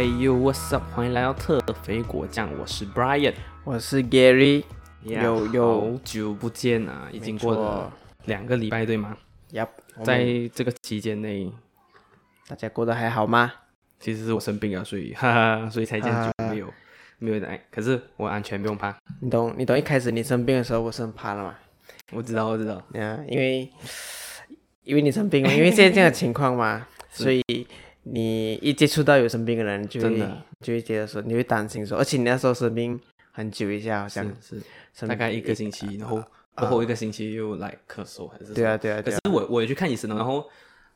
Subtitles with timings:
[0.00, 0.82] Hey you, what's up？
[0.94, 3.34] 欢迎来到特肥果酱，我是 Brian。
[3.64, 4.64] 我是 Gary，
[5.02, 7.92] 有有好久不见啊，已经过了
[8.24, 9.14] 两个礼拜，对吗
[9.52, 9.68] ？Yep，
[10.02, 10.24] 在
[10.54, 11.52] 这个期间内，
[12.48, 13.52] 大家过得还好吗？
[13.98, 16.72] 其实是我生病了，所以哈哈， 所以才这样久没有、
[17.18, 17.62] 没有来。
[17.70, 18.96] 可是我安全，不用怕。
[19.20, 21.54] 你懂你懂，一开始你生病的时候，我是很怕的嘛。
[22.12, 22.76] 我知道，我知道。
[22.94, 23.70] 啊，因为
[24.82, 27.44] 因为你生病嘛，因为现在这样的情况嘛， 所以
[28.02, 30.42] 你一接触到有生病的人，就会真的。
[30.60, 32.98] 就会觉得说，你会担心说，而且你那时候生病
[33.32, 34.60] 很久一下，好像是
[34.92, 36.22] 是，大概一个星期，然后
[36.54, 40.46] 过后一个星期又来咳嗽还是对啊对啊可是我我也去看医生了，然后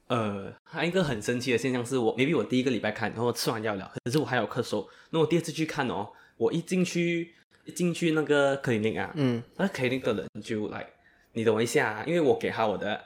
[0.09, 4.87] 呃，还有一个很神奇的现象是我，maybe 我第一个礼拜看，然后吃完药了，可是我还有咳嗽。
[5.11, 7.33] 那我第二次去看哦，我一进去
[7.65, 10.87] 一进去那个 clinic 啊，嗯，那 clinic 的人就来，
[11.33, 13.01] 你等我一下、啊，因为我给他我的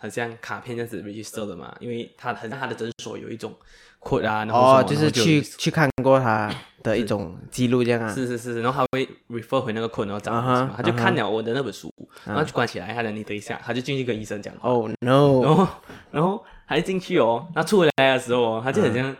[0.00, 3.54] 很像卡片这样子 register 的嘛，因为他很像他的诊所有一种
[4.00, 6.50] code 啊，然后哦，就是去去看过他
[6.82, 8.10] 的一种记录这样啊。
[8.14, 10.32] 是是是，然后他会 refer 回那个 code，然后找
[10.74, 11.92] 他就看了我的那本书，
[12.24, 15.68] 然后就关起来，他讲你等一下，他就进去跟医生讲 Oh no，然后
[16.10, 19.14] 然后还进去哦，那出回来的时候哦，他就很像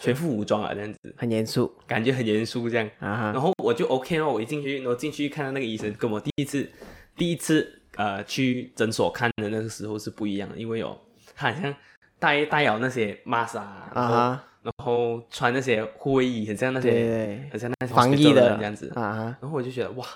[0.00, 2.90] 全副武装啊这样子，很严肃感觉很严肃这样。
[2.98, 3.40] 然。
[3.40, 6.68] 后我就 OK 哦，我一进去，然后进去看到那个医生，跟我第一次
[7.16, 10.98] 第一次呃去诊所看的那个时候是不一样的，因为有，
[11.34, 11.74] 他好像
[12.18, 18.88] 带带有那些 mask 啊，然后、啊哈，然后穿那些护卫衣，很像那对些对很像那些防疫的人这样子。
[18.94, 20.06] 啊哈，然后我就觉得哇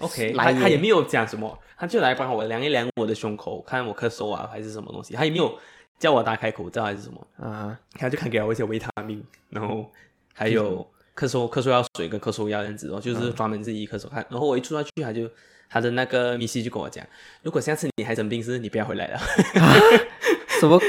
[0.00, 5.58] ，OK，来他他也没有讲什么，他就来帮我量一量我的胸口，看我咳嗽啊还是什么东西，他也没有
[5.98, 9.90] 叫我打开口罩还是什么，啊哈，他就看给我一些维他命，然后
[10.34, 10.86] 还有
[11.16, 14.24] 咳嗽咳嗽药水跟咳嗽药这样子哦，就是专门是医咳嗽看。
[14.28, 15.28] 然后我一出到去，他就
[15.68, 17.04] 他的那个密西就跟我讲，
[17.42, 19.20] 如果下次你还生病是，你不要回来了。
[20.60, 20.80] 什么？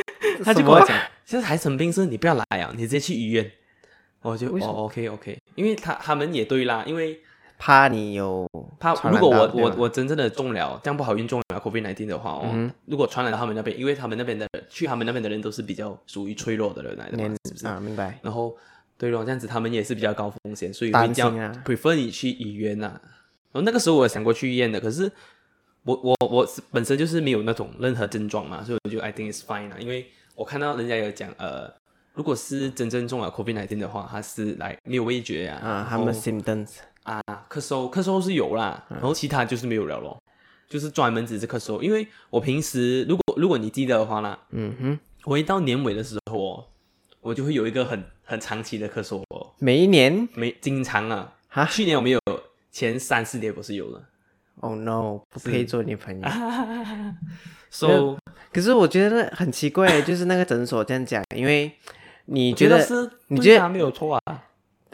[0.43, 3.51] 他就跟我讲，下次还生病是，你不要来啊，你直接去医院。
[4.21, 7.17] 我就哦，OK OK，因为他他们也对啦，因为
[7.57, 8.45] 怕你有
[8.79, 17.67] 怕如果我我我真正的中了，这样不好运中了 COVID nineteen 的话哦，嗯如果传染到他们那边，因为他们那边的人去他们那边的人都是比较属于脆弱的人来的嘛，是不是？
[17.67, 17.79] 啊？
[17.79, 18.19] 明白。
[18.21, 18.55] 然后
[18.97, 22.99] 对咯，这样子他们也是比较高风险，所以会叫担心啊 prefer 你去医院呐、
[23.51, 25.11] 然后那个时候我有想过去医院的，可是
[25.83, 31.71] 我我我本身就是没有那种任何症状嘛，所以我就 I think it's fine 啊，因为我看到人家有讲呃。
[32.15, 36.67] 如果是真正中了 COVID 1 9的话，他是来没有味觉啊，啊，然后他们 symptoms
[37.03, 40.21] 啊，咳嗽，咳嗽是有啦，然后其他就是没有了咯，
[40.67, 41.81] 就是专门只是咳嗽。
[41.81, 46.65] 因为我平时如果如果你记得的话啦，嗯哼，我一到年尾的时候哦，
[47.21, 51.35] 我就会有一个很很长期的咳嗽哦，每一年没经常啊。
[51.47, 52.19] 哈去年我没有，
[52.71, 54.03] 前三四年不是有了。
[54.61, 56.27] ，Oh no，不可以做女朋友。
[57.71, 58.17] So
[58.51, 61.71] 可是我觉得很奇怪， 就是那个诊所这样讲，因为
[62.25, 64.43] 你觉得觉是你觉得对他没有错啊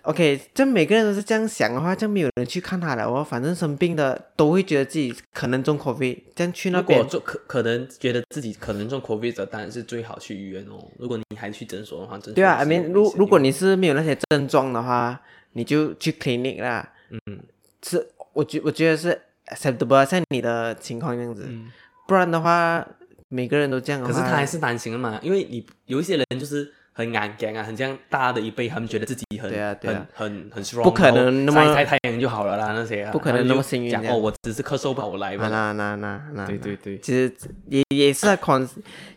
[0.04, 3.24] ？OK，这每个人都是这样想的话，就没有人去看他了哦。
[3.24, 10.86] 反正生病的都会觉得自己可能中 COVID，这样去那如果边就可可能觉得自己可能中 COVID 的，当然是最好去医院哦。
[11.00, 15.22] 如果你还去诊所的话，对啊 mean，如如果你是没有那些症状的话，
[15.54, 16.92] 你就去 clinic 啦。
[17.10, 17.40] 嗯
[17.88, 21.46] 是，我觉我觉得是 acceptable，像你的情况这样子。
[21.48, 21.72] 嗯。
[22.08, 22.86] 不然的话，
[23.30, 35.50] 每个人都这样的话，可是他还是担心的嘛，因为你有一些人就是很敢讲啊，很像大的一辈，他们觉得自己很对啊对啊很很很 strong，不可能那么晒晒太阳就好了啦，那些啊不可能那么幸运哦，我只是咳嗽吧，我来啊吧。
[35.50, 37.34] 那那那那，对对对，其实
[37.70, 38.68] 也也是 con，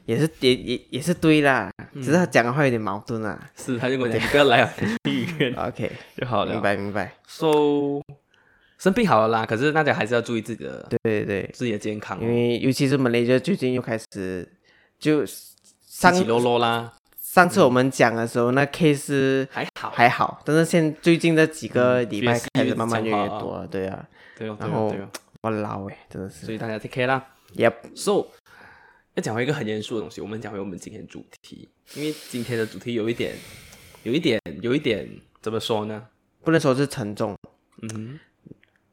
[0.06, 3.38] 也是也也也是对啦，嗯只是他讲的话有点矛盾啊。
[3.54, 6.52] 是他就跟我讲，你 不要来啊，去医院 OK，就好了。
[6.52, 8.00] 明白明白，So
[8.78, 14.49] 生病好了啦，可是大家还是要注意自己的对对对，自己的健康哦，因为尤其是马来西亚最近又开始
[14.99, 25.09] 就上起起落落啦，上次我们讲的时候，那 case 还好，还好，但是现最近这几个礼拜开始慢慢越来越多了，对啊，对哦对然后哦。
[25.42, 26.47] 我老哎，真的是。
[26.47, 27.24] 所以大家 take care 啦。
[27.54, 28.27] ，Yep，So，
[29.15, 33.36] 要讲回一个很严肃的东西，我们讲回我们今天主题，因为今天的主题有一点，
[34.03, 35.09] 有一点，有一点
[35.41, 36.09] 怎么说呢？
[36.42, 37.36] 不能说是沉重，
[37.83, 38.21] 嗯哼，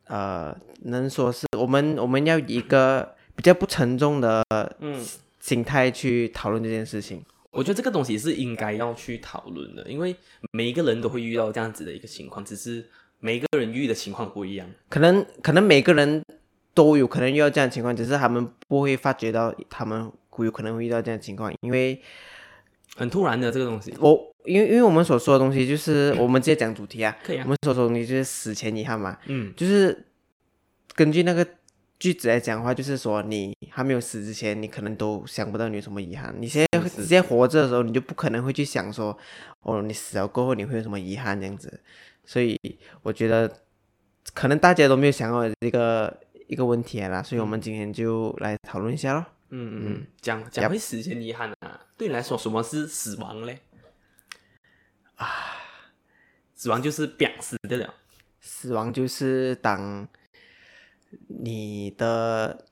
[0.07, 4.43] 呃，能说是我们我们要以一个比较不沉重的
[4.79, 5.05] 嗯，
[5.39, 7.23] 心态去讨论这件事情。
[7.51, 10.15] 我觉得这个东西是应该要去讨论的，因为
[10.51, 12.85] 每一个人都会遇到这样子的一个情况，只是
[13.19, 14.67] 每一个人遇的情况不一样。
[14.89, 16.21] 可能可能每个人
[16.73, 22.01] 都有可能遇到这样的情况，只是他们不会发觉到他们有可能会遇到这样的情况，因为
[22.95, 27.43] 很突然的这个东西，我因为因为我们所说的东西就是我们直接讲主题啊， 可以啊。
[27.43, 29.53] 我，们所说的东西就是死前遗憾嘛，嗯。
[29.55, 30.05] 就是
[30.95, 31.45] 根据那个
[31.99, 36.33] 句子来讲的话，就是说你还没有死之前，你可能都想不到你有什么遗憾。
[36.39, 36.89] 你现在是。
[36.89, 39.17] 直接活着的时候，你就不可能会去想说，
[39.61, 41.81] 哦，你死了过后你会有什么遗憾这样子。
[42.23, 42.57] 所以
[43.01, 43.51] 我觉得，
[44.33, 46.15] 可能大家都没有想到这个
[46.47, 49.25] 一个问题啦，所以我们今天就来讨论一下咯。
[49.49, 53.59] 嗯嗯嗯，讲讲会实现遗憾啊，对你来说什么是死亡嘞？
[55.15, 55.27] 啊，
[56.55, 57.93] 死亡就是表死的了。
[58.41, 60.07] 死亡就是当
[61.27, 62.65] 你的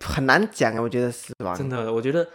[0.00, 2.28] 很难讲啊，我觉得死亡真的，我觉得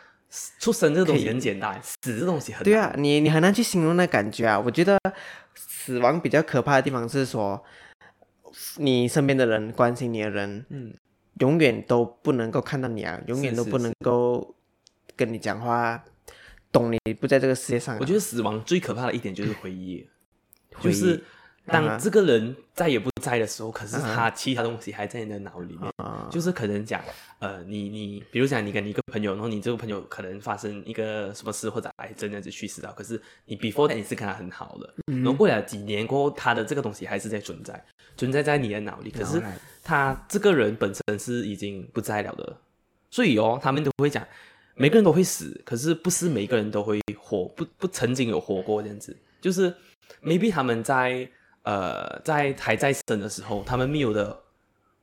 [0.60, 4.60] 出生这个东西很简单，死这东西很难对啊，你你很难去形容那感觉啊。
[4.60, 4.98] 我觉得
[5.56, 7.64] 死亡比较可怕的地方是说，
[8.78, 10.96] 你身边的人、关心你的人，嗯，
[11.40, 14.56] 永远都不能够看到你啊，永远都不能够
[15.16, 16.04] 跟你讲话，
[16.72, 20.08] 懂你不在这个世界上啊、我觉得死亡最可怕的一点就是回忆，
[20.76, 20.94] 回忆。
[20.94, 21.22] 就是啊。
[21.66, 24.14] 当这个人再也不在的时候，可是啊。
[24.16, 25.90] 他其他东西还在你的脑里面。
[25.98, 27.02] 啊，就是可能讲，
[27.40, 37.82] 呃，你你，比如讲你跟你一个朋友，然后你这个朋友可能发生一个什么事或者癌症这样子去世了，可是你 before that 你是跟他很好的，然后过了几年过后，他的这个东西还是在存在，
[38.18, 39.42] 存在在你的脑里，可是
[39.84, 42.58] 他这个人本身是已经不在了的，
[43.12, 44.26] 所以哦，他们都会讲，
[44.76, 49.76] 每个人都会死，可是不是每个人都会活，不不曾经有活过这样子，就是
[50.24, 51.30] maybe 他们在
[51.64, 54.42] 呃在还在生的时候，他们没有的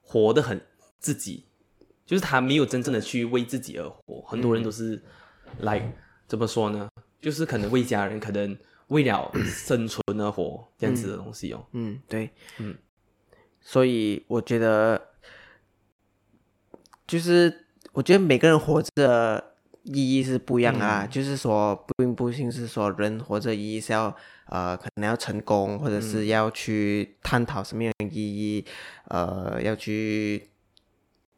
[0.03, 0.61] 活得很
[0.99, 1.45] 自己，
[2.07, 5.01] 就是他没有真正的去为自己而活，很多人都是
[5.59, 5.93] 来、
[6.27, 6.89] 怎么说呢？
[7.21, 8.57] 就是可能为家人，可能
[8.89, 11.67] 为了生存而活这样子的东西哦。
[11.73, 12.75] 嗯，对，嗯，
[13.61, 15.09] 所以我觉得，
[17.07, 19.53] 就是我觉得每个人活着的
[19.85, 21.05] 意义是不一样啊。
[21.05, 24.15] 嗯就是说，并不仅是说人活着意义是要
[24.47, 28.65] 呃，可能要成功，或者嗯是要去探讨什么样的意义，
[29.09, 30.51] 呃，要去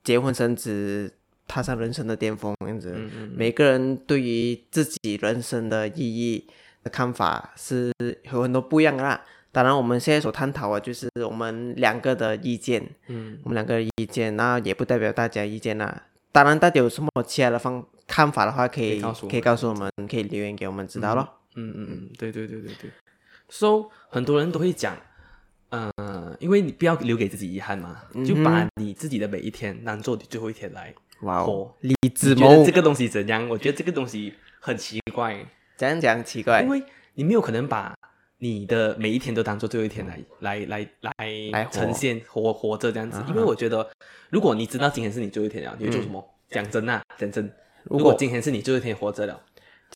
[0.03, 1.15] 结婚生子，
[1.47, 2.93] 踏上人生的巅峰，这样子。
[3.35, 6.49] 每个人对于自己人生的意义
[6.83, 7.93] 的看法是
[8.33, 9.23] 有很多不一样的啦。
[9.53, 16.05] 当然，我们现在所探讨的就是我们两个的意见，嗯我们两个的意见，那也不代表大家意见啦。
[16.33, 21.29] 当然，大家有什么其他的方看法的话，可以可以告诉我们可以告诉我们，可以留言给我们知道咯。
[21.55, 22.91] 嗯嗯嗯，对对对对对。
[23.51, 24.97] So 很多人都会讲，
[25.69, 25.93] 呃，
[26.41, 31.77] 因为你不要留给自己遗憾嘛，就把你自己的每一天当做你最后一天来哇哦活，。
[31.81, 33.47] 李子谋你觉得这个东西怎样？
[33.51, 35.45] 我觉得这个东西很奇怪，
[35.77, 36.83] 怎样讲奇怪因，为
[37.17, 37.95] 你没有可能把
[38.43, 41.15] 你的每一天都当做最后一天来来来来
[41.53, 43.27] 来呈现活活着这样子啊。
[43.29, 43.89] 因为我觉得，
[44.31, 46.29] 如果你知道今天是你最后一天了，你会做什么？
[46.51, 47.45] 讲真啊，讲真，
[47.85, 49.41] 如如果果今天是你最后一天活着了，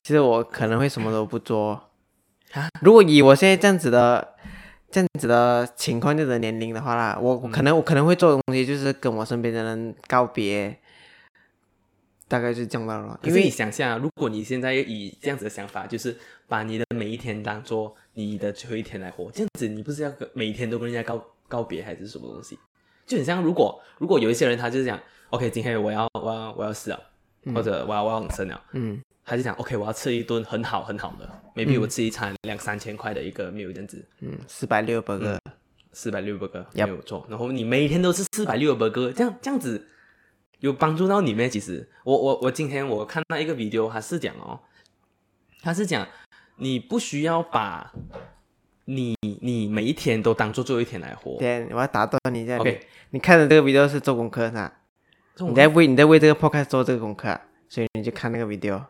[0.05, 1.91] 其实我可能会什么都不做
[2.53, 2.69] 啊。
[2.83, 4.37] 如果以我现在这样子的
[4.93, 10.79] 这样子的情况、这样的年龄的话啦，我可能、我可能会做的东西就是跟我身边的人告别，
[12.29, 13.19] 大概是这样罢了。
[13.25, 16.17] 因为你想象啊，如果你现在以这样子的想法，就是
[16.47, 22.59] 把你的每一天当做你的最后一天来活，这样子你不是要每天都跟人家告告别，还是什么东西？
[23.07, 24.99] 就很像如果如果有一些人他就是讲
[25.31, 27.01] ，OK，今天我要我要我要死了，
[27.55, 29.01] 或者我要我要往生了，嗯。
[29.29, 35.37] 他就讲 OK，我要吃一顿很好很好的，maybe 我吃一餐两三千块的一个 meal 这样子，嗯，四百六百个，
[35.93, 37.27] 四百六百个没有错。
[37.29, 39.85] 然后你每天都是四百六百个，这样这样子
[40.61, 41.49] 有帮助到你咩？
[41.49, 44.61] 其实我我我今天我看到一个 video，他是讲哦，
[45.61, 46.07] 他是讲
[46.57, 47.93] 你不需要把
[48.87, 51.37] 你你每一天都当做最后一天来活。
[51.39, 52.59] 对，我要打断你一下。
[52.59, 54.73] OK 你看的这个 video 是做功课是吧？
[55.39, 58.83] 你在为你在为这个 podcast 做这个功课啊，所以你就看那个 video，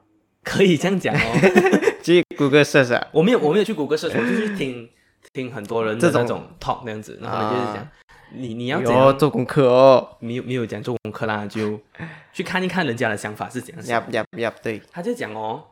[0.43, 1.19] 可以这样讲哦。
[2.03, 3.09] 去谷歌 search 啊。
[3.13, 4.89] 我没有我没有去谷歌社我就去听
[5.33, 7.77] 听很多人的这种那种 talk 那样子，然后就是讲。
[7.77, 7.93] 啊
[8.33, 11.81] 你你要做功课哦，没有没有讲做功课啦，就
[12.33, 14.01] 去看一看人家的想法是怎样想。
[14.01, 15.63] 呀呀呀，对，他就讲哦，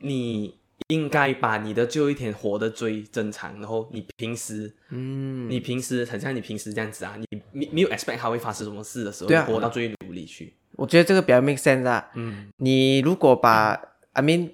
[0.00, 0.58] 你
[0.90, 10.52] 应该把你的最后一天活得最正常，然后你平时，嗯，你平时很像你平时这样子啊，你没没有 expect 它会发生什么事的时候，对啊活到最努力去。
[10.72, 12.10] 我觉得这个比较 make sense 啊。
[12.14, 13.80] 嗯你如果把
[14.12, 14.50] ，I mean，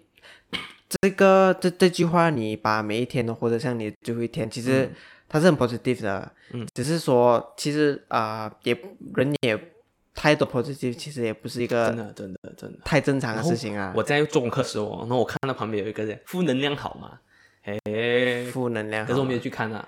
[1.00, 4.90] 这个这这句话，你把每一天都活得像你的最后一天，其实
[5.28, 6.32] 它是很 positive 的。
[6.52, 8.76] 嗯，只是说，其实啊、也
[9.14, 9.58] 人也
[10.16, 12.78] 太多 positive，其实也不是一个真个的真的真的。
[12.84, 13.92] 太正常的事情啊。
[13.94, 17.20] 我在做功课的时候哦，然后我看到旁边有一个人负能量好嘛，
[17.62, 17.78] 哎，
[18.50, 19.86] 负能量，可是我没有去看啊。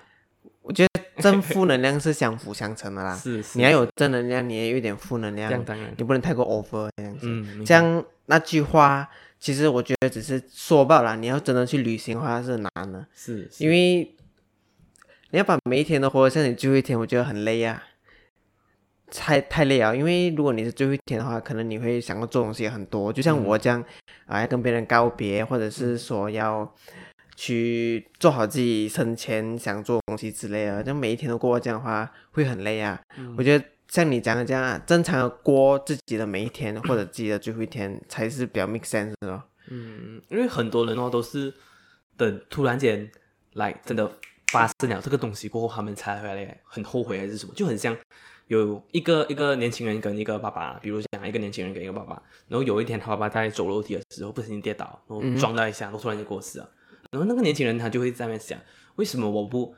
[0.61, 3.15] 我觉得正负能量是相辅相成的啦。
[3.17, 7.21] 是是，你要有正能量，你也有一点负能这样量，当然，你不能太过 over 这样子。
[7.27, 9.09] 嗯，这样那句话，
[9.39, 11.15] 其实我觉得只是说罢了。
[11.17, 14.15] 你要真的去旅行的话是难的，是，因为
[15.31, 17.83] 你要把每一天都活得像你最后一天，我觉得很累啊。
[19.11, 23.83] 太太累啊，因为如果你是最后一天的话，可能你会想要做东西很多，就像我这样
[24.25, 26.73] 啊，要跟别人告别，或者是说要
[27.35, 32.99] 去做好自己生前想做的东西之类的，就每一天都过这样的话，会很累啊。
[33.37, 39.43] 我觉得像你讲的这样啊，正常的过自己的每一天或者自己的最后一天，才是比较 make sense 的咯。
[39.69, 41.53] 嗯，因为很多人哦都是
[42.17, 43.09] 等突然间
[43.53, 44.11] 来真的
[44.51, 47.95] 发生了这个东西过后，他们才回来很后悔还是什么，就很像
[48.49, 56.67] 有一个一个年轻人跟一个爸爸，比如讲一个年轻人跟一个爸爸，然后有一天他爸爸在走楼梯的时候不小心跌倒，然后撞到一下，然后突然就过世了。
[57.11, 58.59] 然后那个年轻人他就会在那边想，
[58.95, 59.75] 为什么我不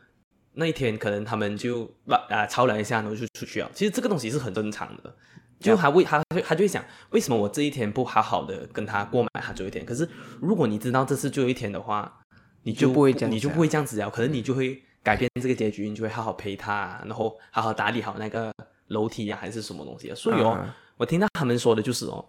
[0.53, 3.69] 那一天可能他们就把啊吵了一下，然后就出去了。
[3.73, 5.13] 其实这个东西是很正常的，
[5.59, 9.85] 就他为他他就会想，为什么我这一天不好好的跟他过满他最后一天？
[9.85, 10.07] 可是
[10.39, 12.21] 如果你知道这是最后一天的话，
[12.63, 18.53] 你就就不会这样你就不会这样子了，可能你就会改变这个结局，你就会好好陪他，然后好好打理好那个
[18.87, 20.15] 楼梯呀、还是什么东西啊。
[20.15, 22.23] 所以哦，啊我听到他们说的就是哦，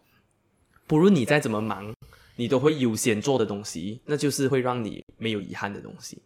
[0.86, 1.92] 不论你再怎么忙，
[2.36, 6.22] 你都会优先做的东西，那就是会让你没有遗憾的东西。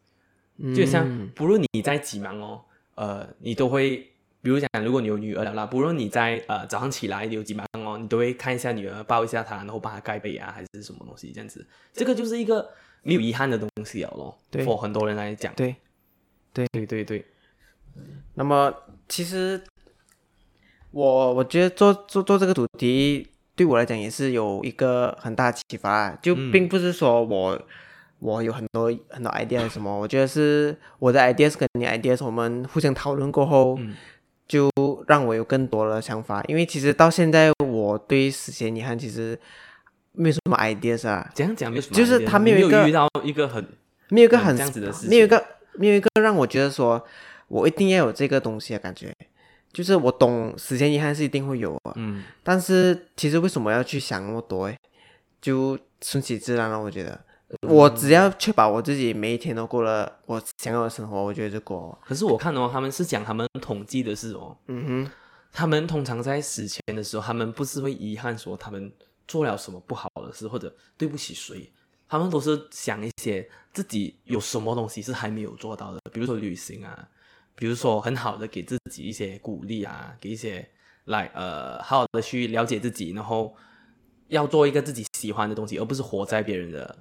[0.75, 2.61] 就像嗯不论你在几忙哦，
[2.95, 3.99] 呃，你都会，
[4.41, 12.71] 比如讲，如果你有女儿了啦，不论你在呃早上起来有几忙哦，你都会看一下女儿，抱一下她，然后帮她盖被啊，还是什么东西这样子，这个就是一个
[13.03, 14.39] 没有遗憾的东西了咯。
[14.51, 15.75] 对 for 很多人来讲，对。
[16.57, 16.87] 对。
[16.87, 17.25] 对对对，
[18.35, 18.73] 那么
[19.09, 19.63] 其实
[20.91, 26.51] 我我觉得做做做这个主题对我来讲也是有一个很大的启发啊，就嗯。
[26.51, 27.61] 并不是说我、
[28.21, 33.95] 我有很多很多 idea 是什么，我觉得是我的 ideas 跟你 ideas 我们互相讨论过后，嗯。
[34.49, 34.71] 就
[35.09, 36.41] 让我有更多的想法。
[36.47, 39.37] 因为其实到现在我对死前遗憾其实
[40.13, 43.69] 没有什么 ideas 啊，这样讲没有什么就是他没有一个遇到一个很嗯
[44.11, 45.11] 没有一个很这样子的事情？
[45.11, 45.45] 没有一个
[45.79, 47.05] 没有一个让我觉得说
[47.49, 49.13] 我一定要有这个东西的感觉。
[49.73, 54.65] 就是我懂时间遗憾是一定会有啊，嗯但是其实为什么要去想那么多？
[54.65, 54.79] 诶，
[55.39, 56.81] 就顺其自然了。
[56.81, 57.21] 我觉得，
[57.69, 61.99] 我只要确保我自己每一天都过了我想要的生活，我觉得就够了。
[62.07, 65.11] 可是我看哦，他们是讲他们统计的是哦，嗯哼
[65.53, 68.91] 他们通常在死前的时候，他们不是会遗憾说他们
[69.29, 71.71] 做了什么不好的事，或者对不起谁，
[72.09, 77.09] 他们都是想一些自己有什么东西是还没有做到的，比如说旅行啊，
[77.55, 80.69] 比如说很好的给自己一些鼓励啊，给一些
[81.05, 83.55] 来呃好好的去了解自己，然后
[84.29, 86.99] 要做一个自己喜欢的东西，而不是活在别人的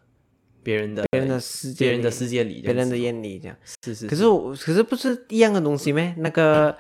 [0.64, 3.58] 别人的别人的世界，别人的世界里别人的眼里这样。
[3.84, 6.14] 是是，可是我，可是不是一样的东西咩？
[6.18, 6.76] 那个，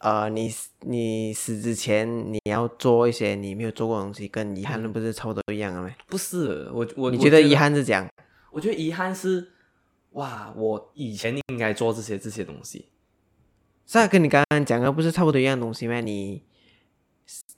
[0.00, 5.90] 呃，你你死之前你要做一些你没有做过的东西，跟遗憾的不是差不多一样的吗？
[6.08, 8.08] 不是我我我你觉得遗憾是这样？
[8.50, 9.48] 我觉得遗憾是，
[10.12, 12.88] 哇，我以前应该做这些这些东西。
[13.86, 16.00] 是啊，跟你刚刚讲的不是差不多一样的东西吗？
[16.00, 16.42] 你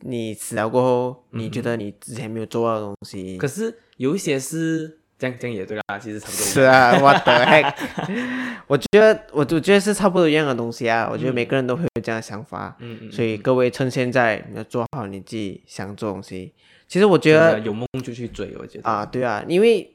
[0.00, 6.44] 你死了过后，你觉得你之前没有做到的东西，可是有一些是这样这样也对啦，其实差不多。
[6.44, 7.72] 是啊，我的 heck，
[8.66, 11.08] 我觉得我我觉得是差不多一样的东西啊。
[11.08, 16.52] 我觉得每个人都会有这样的想法，嗯嗯，所以各位趁现在你要做好你自己想做的东西。
[16.88, 18.90] 其实我觉得的有梦就去追，我觉得。
[18.90, 19.94] 啊，对啊，因为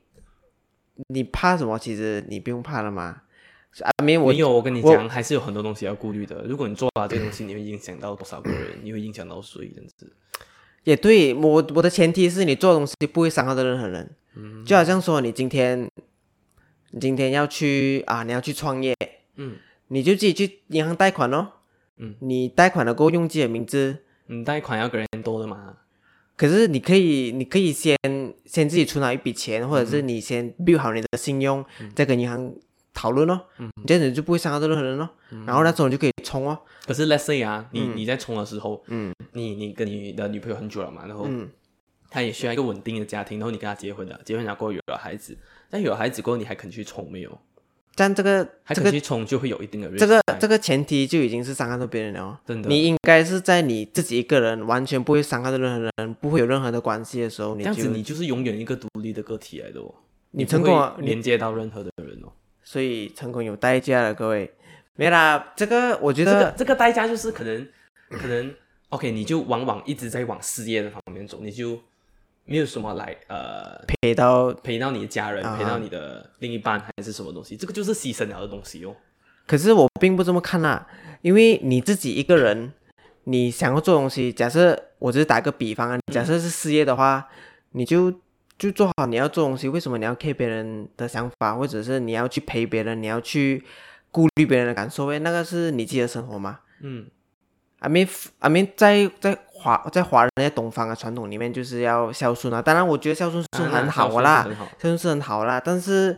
[1.10, 1.78] 你怕什么？
[1.78, 3.24] 其实你不用怕了嘛。
[3.82, 6.46] 啊，没有我没有，我跟你我讲，还是有很多东西要顾虑的。
[6.48, 8.62] 如果你做了这个东西，你会影响到多少个人？
[8.82, 9.70] 你会影响到谁？
[9.76, 10.10] 这样子。
[10.86, 14.10] 也对我我的前提是你做的东西不会伤害到任何人。
[14.38, 15.90] 嗯就好像说你今天
[16.92, 18.96] 你今天要去啊，你要去创业，
[19.36, 19.56] 嗯，
[19.88, 21.54] 你就自己去银行贷款咯。
[21.98, 25.78] 嗯，你贷款了过后用自己的名字，你贷款要给人多的嘛？
[26.36, 27.98] 可是你可以，你可以先
[28.46, 31.66] 先自己存好一笔钱，或者嗯是你先 build 好你的信用，
[31.96, 32.54] 再跟银行
[32.94, 33.42] 讨论哦。
[33.58, 35.10] 嗯这样子就不会伤害到任何人哦。
[35.48, 36.60] 然后那时候你就可以冲哦。
[36.86, 41.50] 可是 let's say 啊，你你在冲的时候，嗯你你跟你的女朋友很久了嘛，然后嗯
[42.18, 45.38] 他也需要一个稳定的家庭，然后你跟他结婚了，结婚了过后有了孩子，
[45.70, 47.40] 但有了孩子过后你还肯去冲没有？
[47.94, 52.40] 但这个还肯这个去冲就会有一定的这个这个前提就已经是伤害到别人了哦。
[52.44, 59.94] 真的，你应该是在你自己一个人完全不会伤害到任何人，不会有任何的关系的时候，你就这样子你就是永远一个独立的个体来的哦，
[60.32, 62.34] 你成功，你连接到任何的人哦。
[62.64, 64.52] 所以成功有代价的，各位。
[64.96, 67.68] 没啦，这个我觉得这个得这个代价就是可能
[68.10, 68.52] 可能
[68.90, 71.80] OK，你就往往一直在往事业的方面走，你就
[72.48, 78.96] 没有什么来呃陪到陪到你的家人，啊陪到你的另一半还是什么东西，这个就是牺牲了的东西哦。
[79.46, 80.88] 可是我并不这么看啦，
[81.22, 82.74] 因为你自己一个人，
[83.26, 87.28] 你想要做东西，假设我只是打个比方啊，假设是事业的话，
[87.72, 88.12] 你就
[88.58, 93.64] 就做好你要做东西，为什么你要 care 别人的想法，或者是你要去陪别人，你要去
[94.12, 95.08] 顾虑别人的感受？
[95.08, 96.60] 诶，那个是你自己的生活嘛。
[96.82, 97.08] 嗯
[97.80, 104.48] ，I mean I mean 在在华在华人在东方的传统里面就是要孝顺啊，当然我觉得孝顺是很好的啦。
[104.78, 106.18] 孝顺是很好啦，但是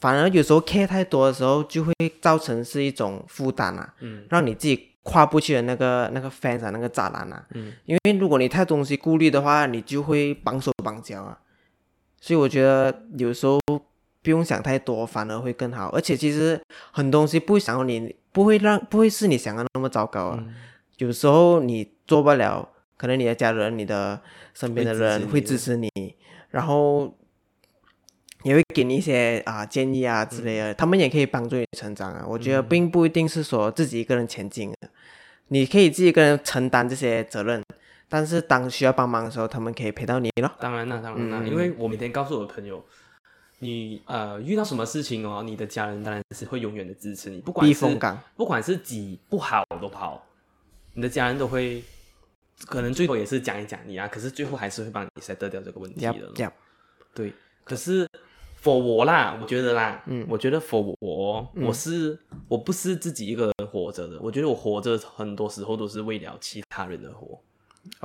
[0.00, 7.44] 反而有时候 care 太多的时候，就会造成是一种负担啊，嗯让你自己跨不去的那个那个 fence 啊，那个栅栏啊。
[7.54, 11.38] 嗯，因为如果你太多东西顾虑的话，你就会绑手绑脚啊。
[12.20, 13.60] 所以我觉得有时候
[14.22, 15.88] 不用想太多，反而会更好。
[15.90, 16.60] 而且其实
[16.90, 20.38] 很多东西不会想你不会让不会是你想的那么糟糕啊。
[20.40, 20.54] 嗯
[20.98, 24.20] 有时候你做不了，可能你的家人、你的
[24.54, 25.90] 身边的人会支持你，
[26.50, 27.12] 然后
[28.42, 32.24] 也会给你一些啊建议啊之类的，他们也可以帮助你成长啊。
[32.28, 34.88] 我觉得并不一定是说自己一个人前进的，
[35.48, 37.62] 你可以自己一个人承担这些责任，
[38.08, 40.50] 但是当需要帮忙的时候，他们可以陪到你咯。
[40.58, 41.30] 当然啦，当然。
[41.30, 41.48] 啦，嗯。
[41.48, 42.84] 因为我每天告诉我的朋友，
[43.60, 50.24] 你呃遇到什么事情哦，你的家人当然是会永远的支持你，不管是避风港，不管是几不好都不好，
[50.98, 51.80] 你的家人都会，
[52.66, 56.52] 可能最多也是讲一讲你啊，可是最后还是会帮你 settle 掉这个问题要的
[57.14, 58.04] 对，可是
[58.60, 67.40] for 我啦，我觉得啦，嗯我觉得 for 我，我是我不是自己一个人活着的，我觉得我活着很多时候都是为了其他人而活。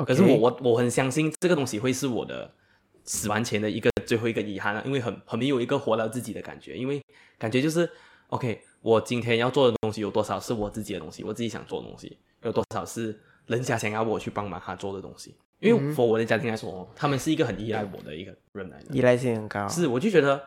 [0.06, 2.54] 可是我我我很相信这个东西会是我的
[3.06, 7.02] 死亡前的一个最后一个遗憾啊，因为很很没有一个活到自己的感觉，因为
[7.40, 7.90] 感觉就是
[8.28, 15.34] OK，我今天要做的东西有多少是我自己的东西，我自己想做的东西，有多少是人家想要我去帮忙他做的东西。
[15.60, 19.66] 因为 for 我的家庭来说，他们是一个很依赖我的一个人来的，依赖性很高。
[19.70, 20.44] 是，我就觉得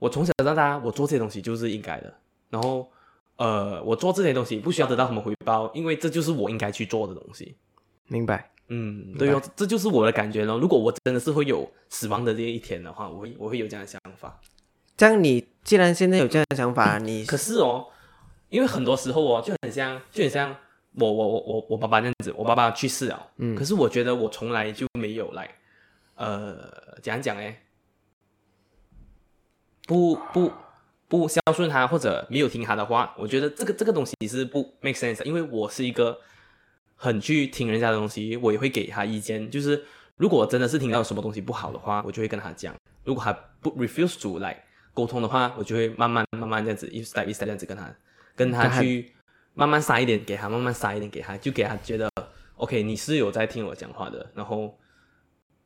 [0.00, 2.12] 我从小到大，我做这些东西就是应该的。
[2.50, 2.90] 然后，
[3.36, 7.54] 呃，我做这些东西不需要得到什么回报，因为这就是我应该去做的东西。
[8.08, 8.50] 明白。
[8.66, 10.58] 嗯，对哦，这就是我的感觉咯。
[10.58, 14.40] 如果我真的是会有死亡的这一天的话，我会我会有这样的想法。
[14.96, 17.86] 这样你既然现在有这样的想法，你可是哦，
[18.48, 20.56] 因为很多时候哦，就很像，就很像
[20.94, 23.54] 我我我我我爸爸这样子，我爸爸去世了，嗯。
[23.54, 25.50] 可是我觉得我从来就没有来，
[26.14, 27.62] 呃，怎样讲哎，
[29.86, 30.50] 不不
[31.08, 36.18] 不孝顺他或者没有听他的话，我觉得这个这个东西是不 make sense，因为我是一个
[36.94, 39.84] 很去听人家的东西，我也会给他意见，就是
[40.16, 44.64] 如果真的是听到什么东西不好的话，我就会跟他讲，如果他不 refuse to 来
[44.96, 47.94] 沟通的话，我就会慢慢慢慢这样子一 step 一 step 这样子跟他
[48.34, 49.12] 跟他去
[49.52, 52.10] 慢慢撒一点给他，慢慢撒一点给他，就给他觉得
[52.56, 54.74] OK，你是有在听我讲话的，然后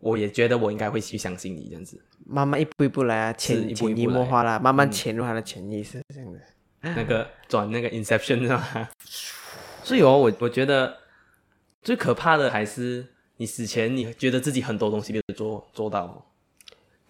[0.01, 2.03] 我也觉得我应该会去相信你这样子。
[2.27, 6.41] 慢慢一步一步来啊，潜一步一步潜移默化啦，慢慢嗯潜入他的潜意识，这样子。
[6.83, 8.91] 那个转那个 Inception 是吧？
[9.85, 10.97] 所以哦，我我觉得
[11.83, 16.23] 最可怕的还是你死前你觉得自己很多东西没有做做到哦，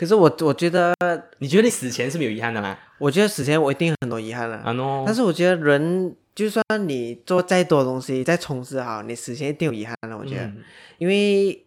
[0.00, 0.94] 可是我我觉得，
[1.40, 2.74] 你觉得你死前是没有遗憾的吗？
[2.96, 10.16] 我觉得死前我一定很多遗憾了，啊 no，但是我觉得人就算你做再多东西，再充实好，你死前一定有遗憾的。
[10.16, 10.56] 我觉得，嗯
[10.96, 11.62] 因为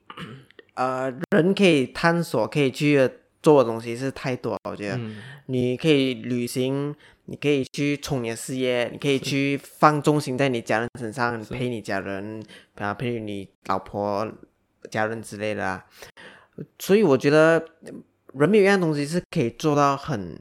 [0.73, 3.07] 呃，人可以探索、可以去
[3.43, 4.59] 做的东西是太多了。
[4.67, 12.43] 我觉得，嗯你可以旅行，你可以去冲你的事业，你可以去放重心在你家人身上，你陪你家人，
[12.77, 14.27] 啊，陪你老婆、
[14.89, 15.85] 家人之类的啊。
[16.79, 17.63] 所以我觉得
[18.33, 20.39] 人没有一样东西是可以做到很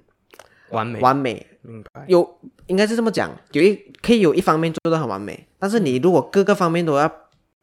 [0.70, 2.04] 完美，完美，明白。
[2.08, 7.10] 有应该是这么讲，有一可以有一方面做到很完美，但是你如果各个方面都要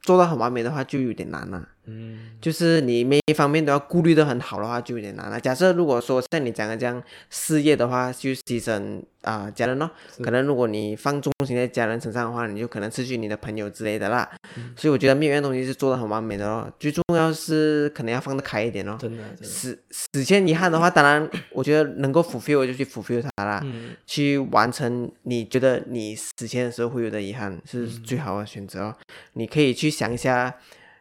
[0.01, 1.67] 做到很完美的话，就有点难了。
[1.89, 5.37] 嗯就是你每一方面都要顾虑的很好的话，就有点难了。
[5.39, 9.91] 假设如果说像你讲的这样，事业的话就牺牲啊、家人咯，
[10.23, 14.29] 可能如果你放重心在家人身上的话，你就可能失去你的朋友之类的啦。
[14.77, 18.97] 所以我觉得没有一样东西是做的很完美的咯，最重要是可能要放得开一点咯。
[18.97, 23.59] 真的，死死前遗憾的话，当然我觉得能够 fulfill 就去 fulfill 它啦。
[23.65, 28.95] 嗯去完成你觉得你死前的时候会有的遗憾是最好的选择哦。
[29.33, 30.55] 你可以去想一下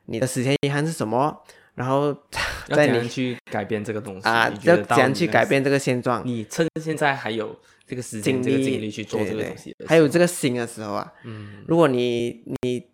[0.09, 1.43] 你的死前遗憾是什么，
[1.75, 2.07] 然后
[2.69, 4.27] 要怎样在你去改变这个东西？
[4.27, 7.55] 啊要怎样去改变这个现状，你趁现在还有
[7.87, 12.87] 这个时间、精力这个精力去做这个东西还有这个心的时候啊，嗯，如果你你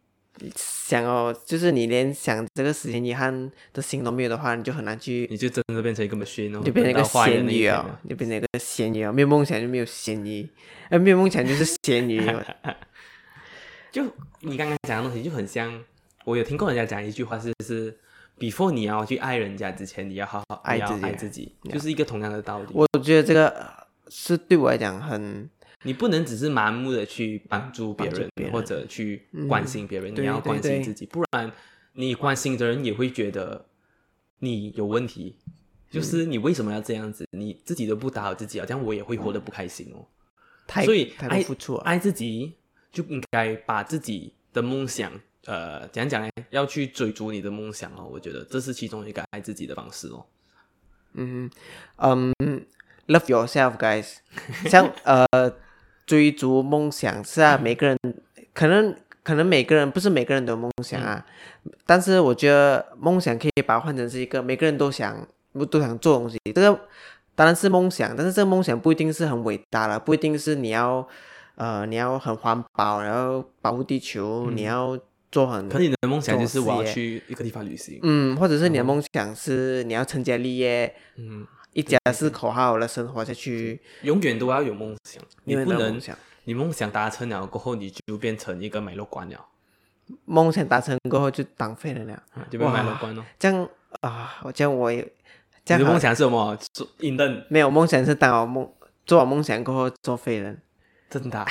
[0.57, 10.49] 想哦，就是你连想这个死前遗憾的心都没有的话，你就很难去，你就真的变成一个 machine 哦，就变成一个咸鱼哦就变成一个咸鱼哦，没有梦想就没有咸鱼，
[10.91, 12.21] 呃，没有梦想就是咸鱼。
[12.29, 12.45] 哦。
[13.93, 14.05] 就
[14.41, 15.73] 你刚刚讲的东西就很像，
[16.25, 17.97] 我有听过人家讲一句话是是
[18.39, 22.67] ，before 你要去爱人家之前，你要好好爱自己爱自己，就是一个同样的道理。
[22.73, 25.49] 我觉得这个呃是对我来讲很
[25.83, 31.53] 你不能只是盲目的去帮助别人别人或者去关心别人，对你要关心自己，不然
[31.93, 33.67] 你关心的人也会觉得
[34.39, 35.37] 你有问题。
[35.91, 37.25] 就是你为什么要这样子？
[37.31, 40.05] 你自己都不打好自己啊，这样我也会活得不开心哦。
[40.67, 41.83] 太所以爱付出啊。
[41.85, 42.55] 爱自己
[42.91, 45.13] 就应该把自己的梦想，
[45.47, 46.29] 呃，怎样讲呢？
[46.51, 50.25] 要去追逐你的梦想哦，我觉得这是其中一个爱自己的方式哦。
[51.15, 51.51] 嗯
[51.99, 52.33] 嗯
[53.09, 54.17] ，love yourself, guys
[54.69, 54.91] 像。
[55.05, 55.27] 呃，
[56.07, 57.99] 追逐梦想是啊，每个人
[58.53, 61.25] 可能可能每个人不是每个人都有梦想啊，
[61.87, 65.27] 但是我觉得梦想可以把它换成是一个每个人都想
[65.71, 66.79] 都想做东西，这个
[67.35, 71.09] 当然是梦想，但是这个梦想不一定是很伟大了，不一定是你要
[71.55, 74.99] 呃你要很环保，然后保护地球，你要
[75.35, 75.69] 做很。
[75.69, 77.99] 可你的梦想就是我要去一个地方旅行。
[78.03, 80.95] 嗯，或者是你的梦想是你要成家立业。
[81.17, 81.45] 嗯。
[81.75, 85.21] 一家四口好好的生活下去，永远都要有梦想。
[85.43, 86.01] 你不能，
[86.45, 89.45] 你梦想达成了过后，你就变成一个买肉官了。
[90.25, 93.27] 梦想达成过后就当废了了，就变买肉官了。
[93.41, 93.69] 这样
[94.03, 94.99] 啊，我这样我也，
[95.67, 96.57] 你的梦想是什么？
[96.73, 97.45] 做印灯？
[97.49, 98.73] 没有梦想是当我梦，
[99.05, 100.57] 做完梦想过后做废人。
[101.21, 101.45] 真的？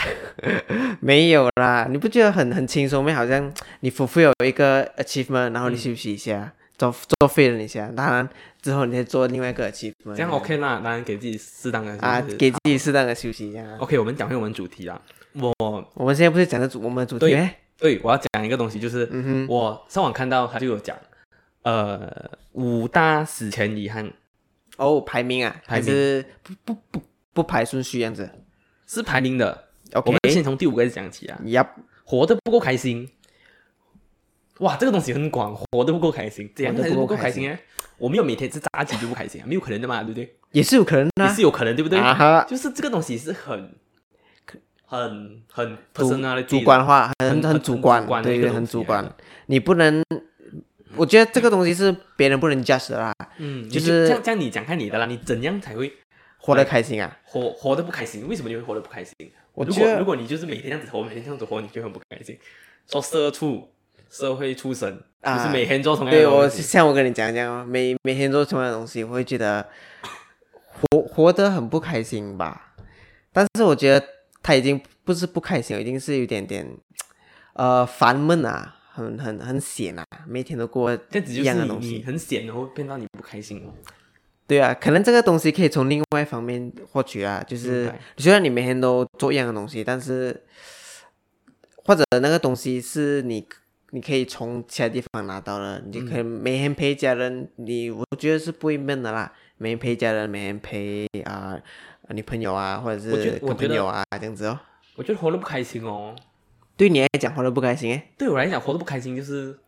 [1.01, 3.13] 没有啦，你不觉得很很轻松吗？
[3.13, 6.53] 好像你 fulfill 一个 achievement，然后你休息一下。
[6.75, 8.27] 做做废了一下，当然
[8.59, 10.15] 之后你再做另外一个 achievement，。
[10.15, 13.63] 这样 OK 那当然给自己适当的啊，给自己适当的休息一下。
[13.77, 14.99] OK，我们讲回我们主题啦。
[15.33, 15.53] 我
[15.93, 17.27] 我们现在不是讲的主我们的主题？
[17.29, 19.07] 对，对，我要讲一个东西，就是
[19.47, 20.97] 我上网看到他就有讲，
[21.61, 22.11] 呃，
[22.53, 24.11] 五大死前遗憾。
[24.77, 28.27] 哦，排名啊，还是不不不不排顺序样子？
[28.93, 29.65] 是排名的。
[29.93, 31.39] OK，我们先从第五个讲起啊。
[31.43, 31.67] Yup，
[32.03, 33.09] 活得不够开心。
[34.59, 37.57] 哇，这个东西很广，活得不够开心，怎样不够开心啊！
[37.97, 40.35] 我没有每天吃炸鸡就不开心啊，没有可能的嘛，对不对？
[40.51, 41.99] 也是有可能的，也是有可能，对不对？
[42.47, 43.75] 就是这个东西是很、
[44.85, 49.11] 很、很 personal 主观化，很很主观，对对，很主观。
[49.47, 50.03] 你不能，
[50.95, 53.11] 我觉得这个东西是别人不能驾驶啦。
[53.39, 55.91] 嗯，就是这样，这样你讲看你的啦，你怎样才会
[56.43, 57.17] 活得开心啊？
[57.23, 59.13] 活活得不开心，为什么你会活得不开心？
[59.53, 62.37] 我觉得，如果你就是每天这样子活，每天这样子活，你就很不开心。
[62.87, 63.69] 说社畜。
[64.09, 66.37] 社会出身，就是每天做同样的东西。
[66.37, 69.67] 对我像我跟你讲讲，每每天做同样的东西，我会觉得
[70.69, 72.75] 活活得很不开心吧。
[73.31, 74.05] 但是我觉得
[74.43, 76.77] 他已经不是不开心，已经是有点点
[77.53, 83.73] 呃烦闷啊，很很很闲啊，每天都过一样的东西，很闲，然后变到你不开心了。
[84.53, 90.43] 对啊，可能这个东西可以从另外一方面获取啊，就是虽然你每天都做一样的东西，但是
[91.85, 93.47] 或者那个东西是你。
[93.95, 97.47] 你可以从其他地方拿到了，你就可以每天陪家人。
[97.57, 101.55] 你我觉得是不会闷的啦，每天陪家人，每天陪啊
[102.09, 104.59] 女朋友啊，或者是跟朋友啊这样子哦。
[104.95, 106.15] 我觉得活得不开心哦。
[106.75, 108.09] 对你来讲活得不开心诶？
[108.17, 109.59] 对我来讲活得不开心就是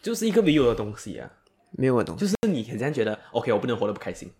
[0.00, 1.30] 就是一个没有的东西啊，
[1.72, 2.16] 没有我懂。
[2.16, 4.30] 就是你很这样觉得，OK，我不能活得不开心，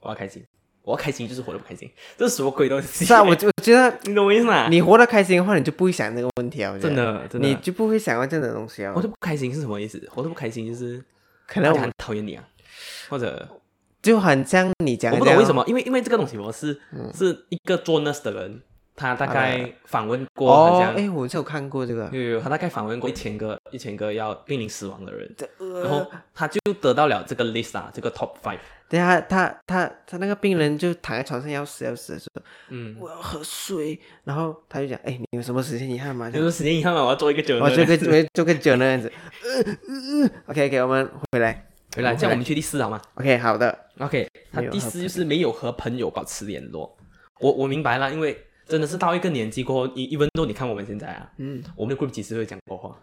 [0.00, 0.44] 我要开心。
[0.82, 3.06] 我要开心，就是活得不开心，这是什么鬼东西？
[3.06, 4.68] 是啊，我我觉得你懂我意思吗？
[4.68, 6.78] 你活得开心的话，你就不会想这个问题啊。
[6.78, 8.92] 真的，真的，你就不会想到这样的东西啊。
[8.92, 9.98] 活得不开心是什么意思？
[10.12, 11.02] 活得不开心就是
[11.46, 12.44] 可能我很讨厌你啊，
[13.08, 13.48] 或者
[14.02, 16.78] 就很像你讲，我不懂为什么，因为因为这个东西我是
[17.14, 18.60] 是一个做 nurse 的人。
[18.96, 22.08] 他大概访问过，哦，哎，我有看过这个。
[22.12, 25.34] 有有，他大概访问过一千个一千个要濒临死亡的人，
[25.82, 28.58] 然后他就得到了这个 list 啊，这个 top five。
[28.88, 36.26] 等下，他他他那个病人就躺在床上要死要死的时候，嗯，我要喝水，然后他就讲，哎，你有什么时间遗憾吗？
[36.32, 37.02] 有什么时间遗憾吗？
[37.02, 39.12] 我要做一个酒， 我做个做做个酒那样子。
[40.46, 43.76] OK OK，我们回来回来，这样我们去第四好吗？OK，好的。
[43.98, 46.96] OK，他第四就是没有和朋友保持联络。
[47.40, 48.46] 我我明白了，因为。
[48.66, 52.96] 真的是到一个年纪过后，一一分钟，你看我们现在啊，嗯，我们的 group 几时会讲过话？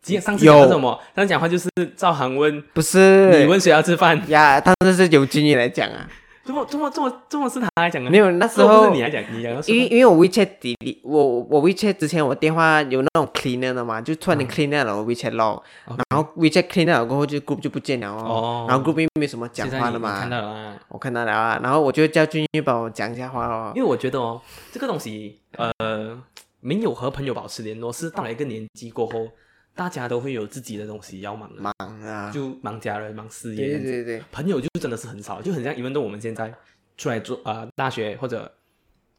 [0.00, 1.00] 几上次讲什么？
[1.14, 4.60] 上次讲话就是赵航问，不是你问谁要吃饭呀？
[4.60, 6.08] 他这是有经验来讲啊。
[6.46, 8.08] 这么这么这么这么是他来讲的？
[8.08, 9.52] 没有，那时候你来讲，你讲。
[9.66, 15.60] 因为因为我 WeChat 底我我 WeChat 之前我电话有那种 cleaner 的嘛，就突然间 cleaner 了我 WeChat log，
[16.08, 18.66] 然后 WeChat cleaner 过后就 group 就不见了哦。
[18.68, 20.20] 然后 group 并没什么讲话的嘛。
[20.20, 21.60] 看到了，我看到了啊。
[21.62, 23.72] 然后我就叫俊宇帮我讲一下话哦。
[23.74, 26.22] 因为我觉得哦，这个东西呃，
[26.60, 29.28] 没有和朋友保持联络，是到了一个年纪过后。
[29.76, 33.78] 大家都会有自己的东西要忙，忙啊，就忙家人、忙事业。
[33.78, 36.52] 对对对，朋友就真的是很少，就很像，因为都我们现在
[36.96, 38.50] 出来做啊，大学或者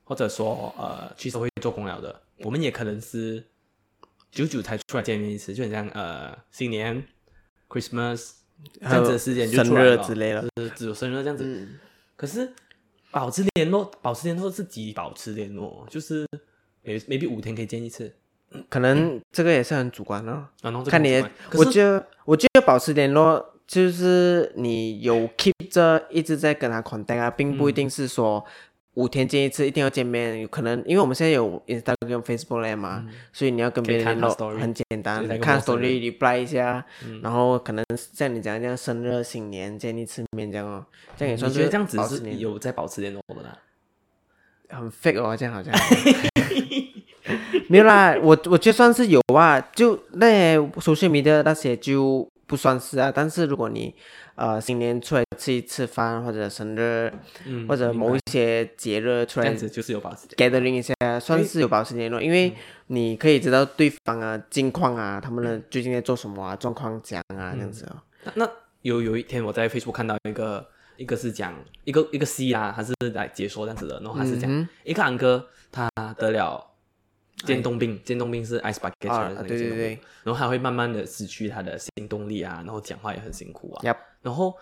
[0.04, 3.46] 或者说呃去社会做工了的，我们也可能是
[4.32, 7.06] 久久才出来见面一次，就很像呃新年、
[7.70, 8.32] Christmas
[8.82, 11.68] 这样子的时间就出来之类的，是只有生日这样子。
[12.16, 12.52] 可是
[13.12, 16.26] 保持联络，保持联络是几保持联络，就是
[16.82, 18.12] 每 maybe 五天可以见一次。
[18.70, 20.48] 可能这个也是很主观哦，
[20.86, 28.44] 看你，我觉得我觉得保持联络就是你有 keep 着一直在跟他 contact 啊，并不一定是说
[28.94, 30.40] 五天见一次，一定要见面。
[30.40, 36.84] 有可能因为我们现在有 Instagram、Facebook 了嘛，所以你要跟别人联络 story 很简单看 story reply 一下，
[37.22, 43.60] 然后可能像你讲这样生日、新年见一次面这样哦，这样也算是你觉得这样子是保持联有在保持联络的啦？
[44.70, 45.72] 很 fake 哦，这样好像。
[47.70, 53.12] 没有啦，我我觉得算是有啊，就那些 social media 那些就不算是啊。
[53.14, 53.94] 但是如果你
[54.36, 57.12] 呃新年出来吃一次饭，或者生日，
[57.46, 60.28] 嗯，或者某一些节日出来这样子就是有保持。
[60.36, 62.54] gathering 一下，算是有保持联络，因为
[62.88, 67.98] 你可以知道对方啊近况啊，他们的最近在做什么啊，状况讲啊这样子哦。
[68.24, 68.52] 那那
[68.84, 71.54] 有有一天我在 Facebook 看到一个一个是讲
[71.84, 76.66] 一个一个 C 啊，他是来解说这样子的，然后他是讲、嗯一个安哥他得了
[77.46, 83.96] 渐冻病，渐冻病是 ice bucket 对对对然后他会慢慢的失去他的行动力啊，然后讲话也很辛苦啊。
[84.22, 84.56] 然后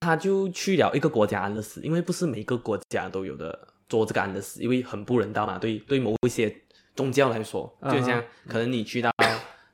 [0.00, 5.58] 他就去了一个国家安乐死，因为不是每个国家都有的做这个安乐死，因为很不人道嘛。
[5.58, 6.54] 对对，某一些
[6.96, 9.10] 宗教来说，嗯就像可能你去到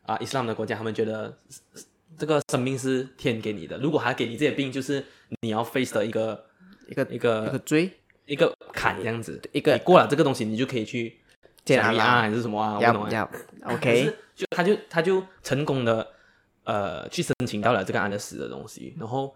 [0.05, 1.35] 啊、伊斯兰的国家，他们觉得
[2.19, 5.03] 这个生命是天给你的，如果他给你这些病，就是
[5.41, 6.45] 你要 face 的一个
[6.89, 7.91] 一个一个一个个追
[8.27, 9.41] 一个坎这样子。
[9.53, 11.17] 一个你过了这个东西，你就可以去
[11.65, 12.75] 见阿讲啊还是什么啊？
[12.75, 13.11] 我不要懂啊。
[13.11, 16.07] 要可，OK 是就他就他就成功的
[16.65, 19.35] 呃去申请到了这个安乐死的东西，然后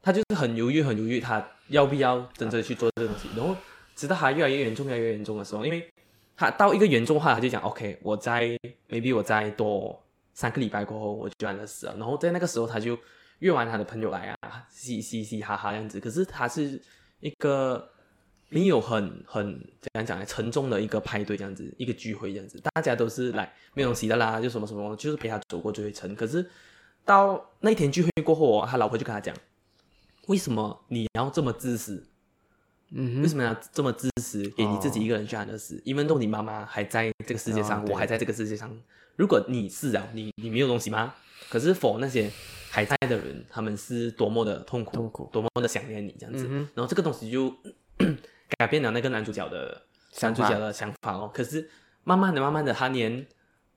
[0.00, 3.54] 他就是很犹豫很犹豫，他要不要真正去做这个东西，然后
[3.94, 5.86] 直到他越来越严重越来越严重的时候，因为
[6.36, 8.48] 他到一个严重化，他就讲 OK，我在
[8.88, 12.98] maybe 我再多三个礼拜过后我就安乐死了，然后在那个时候他就
[13.40, 16.80] 约完他的朋友来啊，嘻嘻嘻哈哈这样子，可是他是
[17.20, 17.90] 一个。
[18.48, 20.24] 没有很很怎样讲呢？
[20.24, 26.14] 沉重的一个派对这样子，一个聚会这样子，大家都是来没有东西的啦，就什么什么，就是陪他走过最后一程。
[26.14, 26.48] 可是
[27.04, 29.34] 到那一天聚会过后哦，他老婆就跟他讲，
[30.28, 32.06] 为什么你要这么自私？
[32.90, 35.82] 嗯为什么要这么自私，给你自己一个人去安乐死？
[35.84, 38.70] 因为都你妈妈还在这个世界上，我还在这个世界上。
[39.16, 41.12] 如果你是啊，你你没有东西吗？
[41.48, 42.30] 可是否那些
[42.70, 46.46] 还在的人，他们是多么的痛苦，痛苦多么的想念你这样子。
[46.48, 47.52] 嗯然后这个东西就
[48.58, 49.82] 改变了那个男主角的
[50.20, 51.30] 男主角的想法哦。
[51.32, 51.68] 可是
[52.04, 53.26] 慢慢的、慢慢的，他连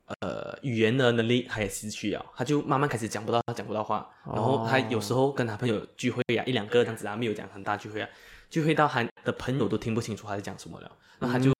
[0.05, 4.09] 呃语言的能力他也失去了，他就慢慢开始讲不到他讲不到话。
[4.25, 8.09] 然后他有时候跟他朋友聚会啊，一两个这样子啊，没有讲很大聚会啊，
[8.49, 10.91] 聚会到他的朋友都听不清楚他在讲什么了。
[11.19, 11.53] 那他就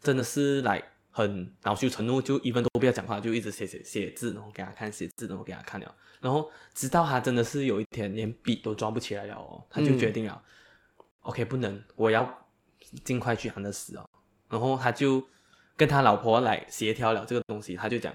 [0.00, 5.94] 真的是来很恼羞成怒，就一分都不要讲话，就一直写写写字，然后给他看，写字，然后给他看了。
[6.20, 10.42] 然后直到他真的是有一天连笔都抓不起来了哦，他就决定了、
[11.22, 12.47] o k 不能，我要
[13.04, 14.08] 尽快去安乐死哦。
[14.48, 15.22] 然后他就
[15.76, 18.14] 跟他老婆来协调了这个东西，他就讲，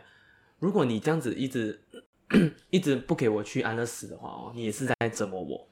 [0.60, 1.80] 如果你这样子一直
[2.72, 5.68] 一直不给我去安乐死的话哦，你也是在折磨我。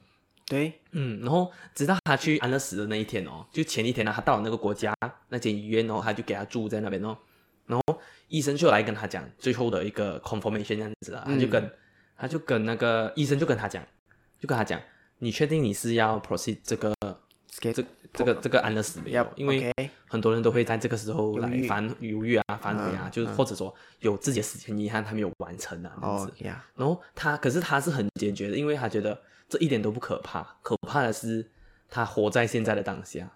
[0.46, 4.94] 对，嗯，然后直到他去安乐死的那一天哦，就前一天呢，他到了那个国家
[5.28, 7.16] 那间医院哦，他就给他住在那边哦，
[7.66, 11.72] 然后医生就来跟他讲最后的一个 confirmation 这样子啊，他就跟、
[12.16, 13.82] 他就跟那个医生就跟他讲，
[14.38, 14.80] 就跟他讲，
[15.18, 16.94] 你确定你是要 proceed 这个
[17.60, 19.72] 这这个这个安乐死没有因为
[20.08, 26.32] 很多人都会在这个时候来反犹豫啊、反悔啊，嗯就是或者说有自己的死前遗憾，他没有完成啊，这样子。
[26.74, 31.50] 然后他，可是他是很坚决的，因为他觉得这一点都不可怕，可怕的是
[31.88, 33.30] 他活在现在的当下，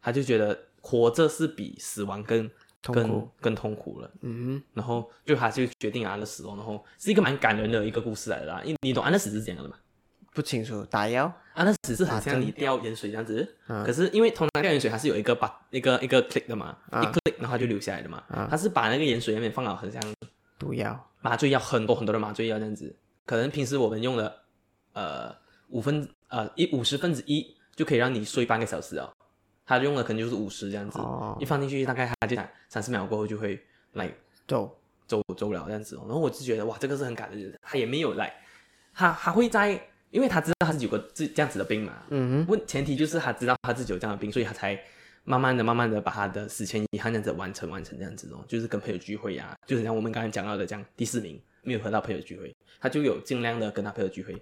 [0.00, 4.10] 他就觉得活着是比死亡更更痛苦更痛苦了。
[4.22, 8.62] 嗯然后就他就决定安乐死哦，然后是一个蛮感人的一个故事来的啦。
[8.64, 9.76] 因为你懂安乐死是怎样的吗？
[10.32, 17.02] 哼，不清楚，打药，啊，那只是很像你吊盐水这样子，嗯可是因为通常吊盐水它是有一个把一个一个 click 的嘛，啊。
[17.02, 18.48] 一 click 然后就流下来的嘛，啊。
[18.50, 20.00] 它是把那个盐水那边放了很像
[20.58, 22.94] 毒药，麻醉药很多很多的麻醉药这样子，
[23.26, 24.42] 可能平时我们用的
[24.92, 25.34] 呃
[25.68, 29.12] 五分呃一五十分之一就可以让你睡半个小时哦，
[29.66, 31.36] 他用的可能就是五十这样子，哦。
[31.40, 33.60] 一放进去大概他就讲三十秒过后就会
[33.92, 34.12] 来
[34.46, 38.32] 走，走走了这样子、哦，然后我就觉得哇这个是很感人的，他也没有来，
[38.94, 39.80] 他他会在，
[40.12, 44.78] 因为他知道他自己有个这这样子的病嘛，嗯问前提就是他知道他自己有这样的病，所以他才
[45.24, 54.34] 慢慢的、慢慢的把他的死前遗憾这样子完成、完成这样子哦，就是跟朋友聚会呀、就是像我们刚才讲到的这样，第四名没有和到朋友聚会，他就有尽量的跟他朋友聚会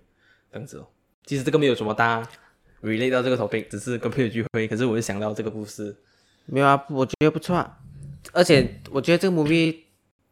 [0.50, 0.88] 这样子哦。
[1.24, 2.26] 其实这个没有什么大
[2.82, 5.94] relate 到这个 topic，只是跟朋友聚会，可是我就想到这个故事，
[6.46, 7.78] 没有啊，我觉得不错啊，
[8.32, 9.76] 而且我觉得这个 movie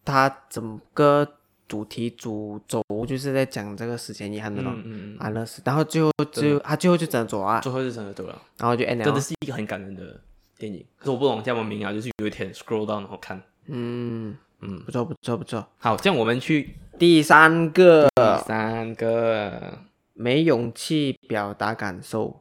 [0.05, 1.38] 它整个
[1.69, 10.21] 主题主轴就是在讲这个时间遗憾的咯，嗯安乐死，然后最后就他最后就真的走啊，最后就真的走了，然后就 end 了，真的是一个很感人的
[10.59, 15.65] 电影，可是我不懂叫什么名啊，就是有一天 scroll down 然后看，嗯嗯，不错不错不错。
[15.79, 19.79] 好，这样我们去第三个，第三个。
[20.21, 22.41] 没勇气表达感受，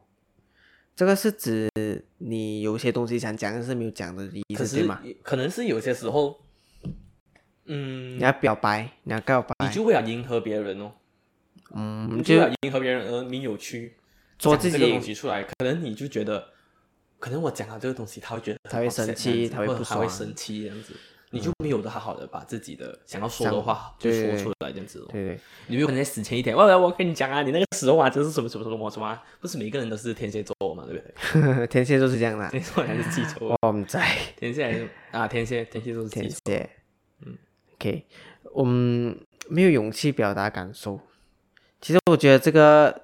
[0.96, 1.70] 这个是指
[2.16, 5.00] 你有些东西想讲，但是没有讲的意思对吗？
[5.22, 6.40] 可能是有些时候，
[7.68, 8.18] 嗯。
[8.18, 9.54] 你，要表白，你要告白。
[9.60, 10.92] 你，就为了迎合别人哦，
[11.74, 13.94] 嗯，你就要迎合别人而你有去
[14.38, 16.44] 讲这个做自己东西出来，可能你就觉得，
[17.18, 20.94] 可能我讲了这个东西，他会觉得他会生气他会他会生气这样子，
[21.30, 25.06] 你就没有的好好的把自己的想要说的话就说出来这样子哦。
[25.10, 31.02] 对对，你有可能在死前一天，我我跟你讲啊，你那个时候啊，就是什么什么什么什么啊，不是每个人都是天蝎座嘛，对不
[31.56, 31.66] 对？
[31.68, 33.54] 天蝎座是这样的，天蝎座还是记仇？
[33.66, 36.30] 我们在天蝎还是啊，天蝎天蝎座是天。
[36.30, 36.68] 蝎，嗯
[37.78, 38.04] ，OK，
[38.52, 39.16] 我们
[39.48, 41.00] 没有勇气表达感受。
[41.80, 43.02] 其实我觉得这个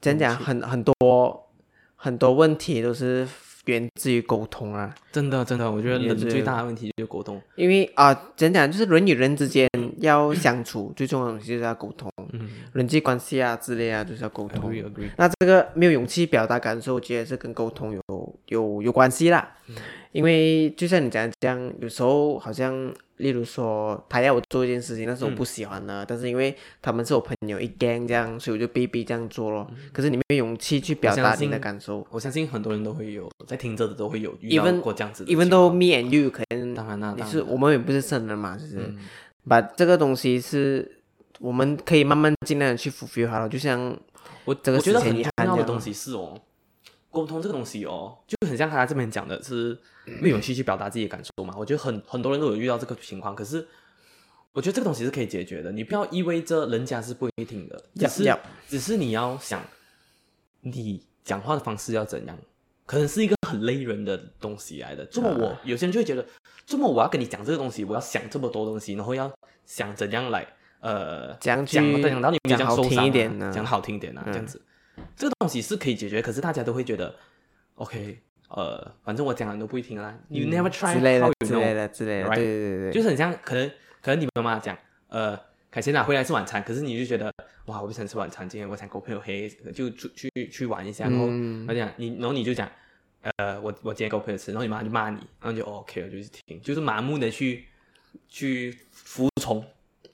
[0.00, 1.48] 讲讲很很多
[1.94, 3.26] 很多问题都是
[3.66, 4.92] 源自于沟通啊。
[5.12, 7.40] 真的真的，我觉得人最大的问题就是沟通。
[7.54, 14.68] 因为啊，讲讲就是人与人之间要相处，最重要的东西就是要沟通，嗯人际关系啊之类啊，就是要沟通。
[14.70, 15.08] ，agree agree。
[15.16, 19.55] 那这个没有勇气表达感受，我觉得是跟沟通有有有关系啦。
[19.68, 19.74] 嗯。
[20.12, 29.70] 因为就像你讲这样，有时候好像，例如说他要我做一件事情，但是我不喜欢的，但是因为他们是我朋友一 gang 这样，所以我就逼逼这样做咯。
[29.92, 32.06] 可是你没有勇气去表达你的感受。
[32.10, 38.76] 我相信很多人都会有，在听着的都会有遇到过这样子的，even 情 though me and you 可能当然啦，也是我们也不是圣人嘛，就是。
[38.78, 38.98] 嗯。
[39.48, 41.00] 把这个东西是
[41.38, 43.96] 我们可以慢慢尽量的去 fulfill 好了，就像
[44.44, 45.62] 我这个我觉得很重要的。
[45.62, 46.36] 东西是哦，
[47.16, 51.54] 沟通这个东西哦，就很像他这边讲的是没有勇气去表达自己的感受嘛。
[51.56, 53.66] 我觉得很很多人都有遇到这个情况，可是
[54.52, 55.72] 我觉得这个东西是可以解决的。
[55.72, 59.62] 你不要意味着人家是不会听的，只是只是你要想
[60.60, 62.38] 你讲话的方式要怎样，
[62.84, 65.02] 可能是一个很累人的东西来的。
[65.06, 66.26] 这么我有些人就会觉得，
[66.66, 69.32] 这么我要跟你讲这个东西，我要想这么多东西，然后要
[69.64, 70.46] 想怎样来
[70.80, 74.60] 呃怎样去讲讲到你没有这样讲好听一点呢讲好听一点啊，这样子，
[75.16, 77.14] 这个东西是可以解决，可是大家都会觉得
[77.76, 82.34] ，OK，呃，反正我讲了你都不会听啦，You never try 之类的之类的之类的，right？
[82.34, 82.78] 对对对。
[82.90, 83.68] 对，就是很像，可能
[84.02, 84.76] 可能你妈妈讲，
[85.08, 85.38] 呃，
[85.70, 87.32] 凯旋啊，回来吃晚餐，可是你就觉得，
[87.66, 91.66] 哇，我不想吃晚餐，今天我想跟我朋友黑，就出去去玩一下，然后嗯。
[91.68, 92.70] 我讲你，然后你就讲，
[93.22, 97.66] 呃，我我今天跟我朋友吃，然后你妈就骂你，然后就、哦 OK 了，就是听，就是麻木的去
[98.28, 99.64] 去服从，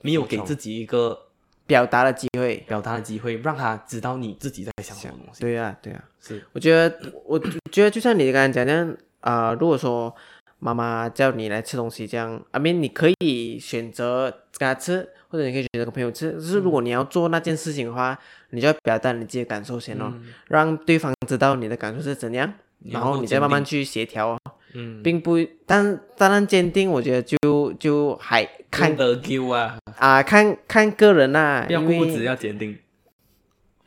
[0.01, 1.27] 没有给自己一个
[1.65, 2.57] 表达的机会。
[2.67, 5.41] 表达的机会，让他知道你自己在想什么东西。
[5.41, 7.39] 对啊，对啊，是，我觉得，我
[7.71, 10.13] 觉得就像你刚才讲那样，啊、如果说
[10.59, 16.33] 妈妈叫你来吃东西这样，I mean 你可以选择跟他吃，或者你可以选择跟朋友吃。
[16.33, 18.17] 就是如果你要做那件事情的话，
[18.51, 20.13] 你就要表达你自己的感受先哦，
[20.47, 22.53] 让对方知道你的感受是怎样，
[22.85, 24.39] 然后你再慢慢去协调哦，
[24.73, 32.77] 嗯，并不，但当然坚定，我觉得就就还看看得 Q 啊，啊、看看个人啦、不要固执，要坚定。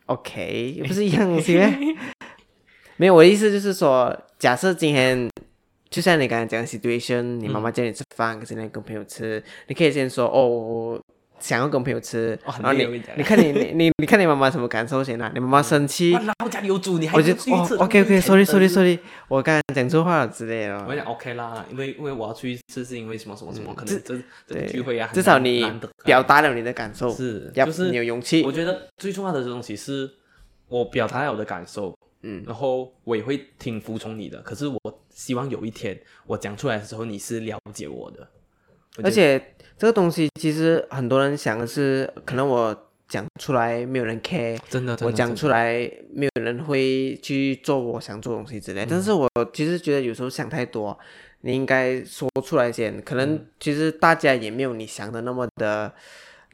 [0.07, 1.67] OK，不是一样东西咩？
[2.97, 5.29] 没有，我的意思就是说，假设今天
[5.91, 11.01] 就像你刚才讲的 situation，你妈妈叫你吃饭，可是你跟朋友吃，你可以先说哦，我
[11.39, 12.85] 想要跟朋友吃，然后你
[13.17, 15.31] 你看你你你你看你妈妈什么感受先啊？
[15.35, 20.87] 你妈妈生气，然后家里有煮，你还我就哦不去吃，OK OK，sorry 真 sorry sorry，我刚才讲错话了之类的哦。
[20.89, 25.65] 我讲 OK 啦，因为因为我要出去吃，是因为什么什么什么，可能这这聚会啊，至少你
[26.05, 28.51] 表达了你的感受，是，要就是你有勇气我。
[28.51, 30.11] 觉得最重要的东西是
[30.69, 34.41] 我表达了我的感受，嗯，然后我也会挺服从你的。
[34.41, 38.27] 可是我希望有一天我讲出来的时候，你是了解我的，
[39.03, 39.39] 而且
[39.79, 42.75] 这个东西其实很多人想的是，可能我
[43.07, 48.85] 讲出来没有人 care，真的，真的我讲出来没有人会去做我想做东西之类。
[48.85, 50.99] 嗯但是我其实觉得有时候想太多，
[51.43, 53.01] 你应该说出来先。
[53.03, 55.93] 可能嗯其实大家也没有你想的那么的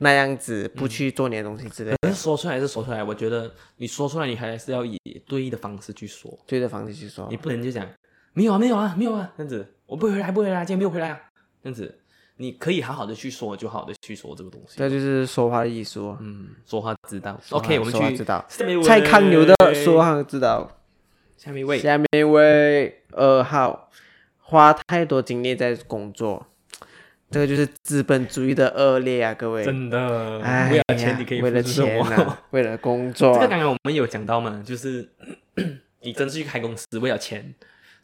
[0.00, 1.96] 那样子，不去做你的东西之类的。
[2.02, 7.86] 可是说出来是说出来，我觉得你说出来，你还是要以对的方式去说，对的方式去说你，不能就讲
[8.32, 11.20] 没有啊，没有啊，没有啊，这样子，我不会回来，不会回来，今天没有回来啊，
[11.62, 12.00] 这样子，
[12.36, 14.74] 你可以好好的去说，就好好的去说这个东西。
[14.76, 16.18] 这就是说话的艺术哦。
[16.20, 17.38] 嗯，说话知道。
[17.50, 18.44] OK，我们去知道
[18.82, 20.78] 蔡康永的说话知道。
[21.36, 23.90] 下面一位，下面一位二号，
[24.38, 26.46] 花太多精力在工作，
[27.32, 29.64] 这个就是资本主义的恶劣啊，各位。
[29.64, 32.00] 真的，哎为了钱你可以为了钱？
[32.00, 35.08] 啊，为了工作这个啊，刚刚我们有讲到嘛，就是
[36.02, 37.52] 你真是去开公司为了钱，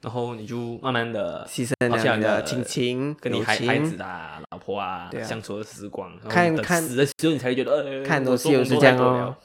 [0.01, 1.75] 然后你就慢慢的牺牲
[2.17, 4.01] 你的亲情、跟你孩孩子。
[4.01, 9.37] 啊、老婆啊对啊相处的时光，看看死的时候你才会觉得，呃，看东西又是这样哦。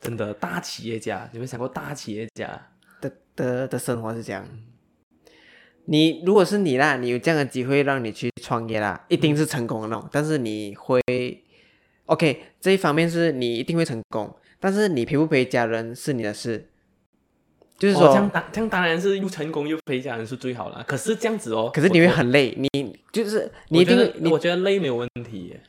[0.00, 2.68] 真的，大企业家，你没有想过大企业家？
[3.00, 4.46] 的的的生活是这样。
[5.86, 10.08] 你如果是你啦，你有这样的机会让你去创业啦，一定是成功的那种。
[10.10, 11.00] 但是你会
[12.06, 16.68] ，OK，这一方面是你一定会成功，但是你陪不陪家人是你的事。
[17.78, 20.84] 就是说，哦这样当这样当然是又成功又陪家人是最好了。
[20.88, 25.60] 可是这样子哦，可是你会很累，你就是你一定我觉得累没有问题耶。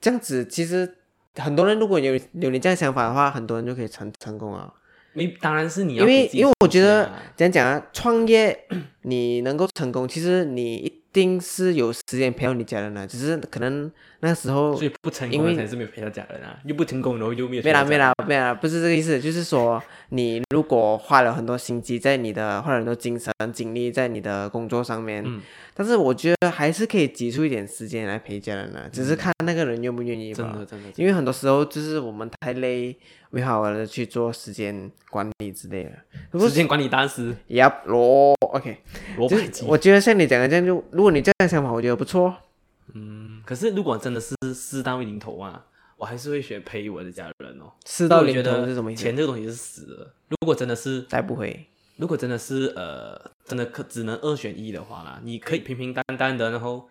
[0.00, 0.96] 这样子，其实
[1.36, 4.72] 很多人如果有有你这样想法的话，很多人就可以成成功啊。
[5.12, 8.66] 没，当然是你要因为因为我觉得啊怎样讲啊，创业
[9.02, 13.90] 你能够成功，其实你一定是有时间陪到你家人的，只是可能
[14.20, 25.40] 那时候所以不成因为功的才是没有陪到家人啊，又不成功然后又没有没啦没啦没啦，不是这个意思，就是说你如果花了很多心机在你的，花了很多精神精力在你的工作上面，嗯
[25.74, 30.50] 但是我觉得还是可以挤出一点时间来陪家人了，只是看那个人愿不愿意吧。
[30.50, 32.94] 真的真的，因为很多时候就是我们太累，
[33.30, 36.38] 没好好的去做时间管理之类的。
[36.38, 39.64] 时间管理大师也要罗 OK，就是罗百吉。
[39.66, 42.36] 我觉得像你讲的这样就，如果你这样想法，我觉得不错。
[42.92, 45.64] 嗯，可是如果真的是事到临头啊，
[45.96, 47.72] 我还是会选陪我的家人哦。
[47.86, 49.02] 事到临头是什么意思？
[49.02, 50.12] 钱这个东西是死的。
[50.28, 51.66] 如果真的是再不会。
[51.96, 56.86] 如果真的是呃，真的可只能二选一的话啦，你可以平平淡淡的，然后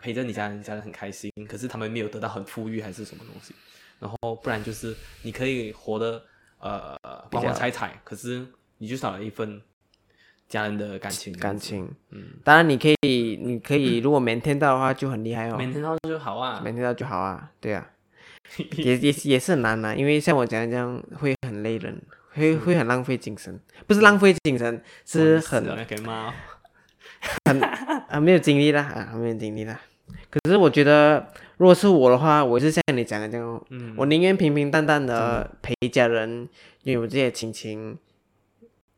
[0.00, 3.54] 陪着你家人，你家人很开心，可是他们没有得到很富裕还是什么东西，
[4.00, 6.22] 然后不然就是你可以活得
[6.58, 6.96] 呃
[7.30, 8.46] 光光彩彩，可是
[8.78, 9.60] 你就少了一份
[10.52, 16.60] 家人的感情，感情，嗯，当然你可以，你可以， 如果每天到的话就很厉害哦，每天到就好啊。
[16.62, 17.88] 每天到就好啊，对啊，
[18.76, 21.98] 也也也是很难啊，因为像我讲的这样会很累人，
[22.34, 26.30] 会会很浪费精神，不是浪费精神，是很那个猫，
[28.10, 29.80] 啊没有精力啦啊没有精力啦。
[30.28, 31.26] 可是我觉得，
[31.56, 36.46] 如果是我的话，我是像你讲的这样哦，嗯，我宁愿平平淡淡的陪家人，
[36.82, 37.96] 拥有这些亲情，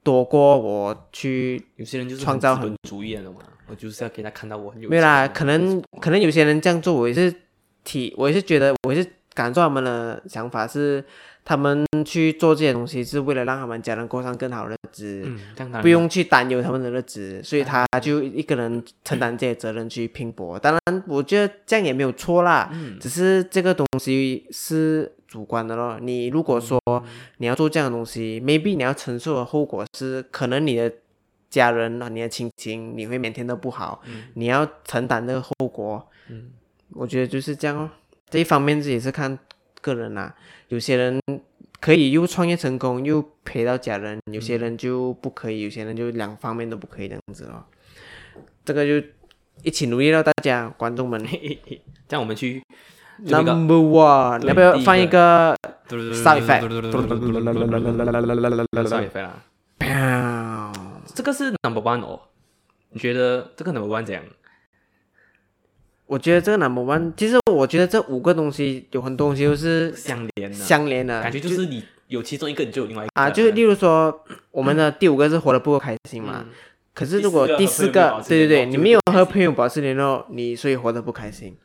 [0.05, 7.35] 多过我去有些人就是创造很本主义了嘛，我就是要给他看到我很有没有啦，可能可能有些人这样做，我也是
[7.83, 11.03] 体，我也是觉得，我也是感受他们的想法是，
[11.45, 20.59] 他们去做这些东西是为了让他们家人过上更好的日子，嗯，这样当然不用去担忧他们的日子，所以他就一个人承担这些责任去拼搏。
[20.59, 22.99] 当然，我觉得这样也没有错啦，嗯。
[23.01, 25.99] 只是这个东西是主观的咯。
[26.01, 27.03] 你如果说嗯
[27.39, 30.93] 你要做这样的东西，maybe 你要承受的后果是，可能你的
[31.51, 34.01] 家人啊、你的亲情，你会每天都不好，
[34.35, 36.09] 你要承担这个后果。
[36.29, 36.53] 嗯
[36.91, 37.91] 我觉得就是这样哦。
[38.31, 39.37] 这一方面自己是看
[39.81, 40.33] 个人啦、
[40.69, 41.21] 有些人
[41.81, 47.67] 可以又创业成功，又陪到家人；有些人就不可以，有些人就两方面都不可以这样子咯。
[48.65, 49.05] 这个就
[49.65, 51.21] 一起努力了，大家观众们。
[52.07, 52.63] 这样我们去
[53.19, 55.55] Number one，对要不要放一个
[55.89, 59.41] sound effect？sound effect 啦？
[59.79, 60.73] 砰
[61.15, 62.21] 这个是 number one 哦，
[62.91, 64.23] 你觉得这个 number one 怎样？
[66.07, 76.45] 我觉得这个 number one，其实我觉得这五个东西有很多东西都是相连的，相连的，感觉就是你有其中一个，你就有另外一个啊，就是例如说，我们的第五个是活得不够开心嘛。
[76.47, 76.53] 嗯
[76.95, 81.57] 可是如果第第四个对对对，你没有和朋友保持联络，你所以活得不开心。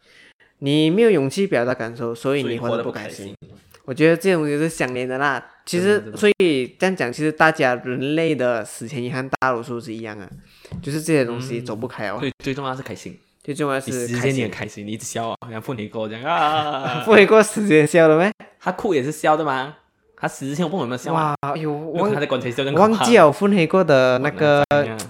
[0.60, 3.36] 你没有勇气表达感受，所以你活得得不开心。。
[3.86, 5.44] 我觉得这种东西是相连的啦。
[5.66, 10.30] 其实，所以这样讲，其实大家人类的死前遗憾大多数是一样啊，
[10.82, 12.18] 就是这些东西嗯走不开哦。
[12.20, 14.52] 最最重要是开心，最重要你时间你是开心很。
[14.52, 18.32] 开心，你一直笑啊，像妇女跟我讲啊， 不会过时间笑了没？
[18.60, 19.76] 他哭也是笑的吗？
[20.16, 24.64] 他死之前我不懂有没有笑啊，哇，哎呦，因为忘他在棺材笑更忘记了，了分黑过的那个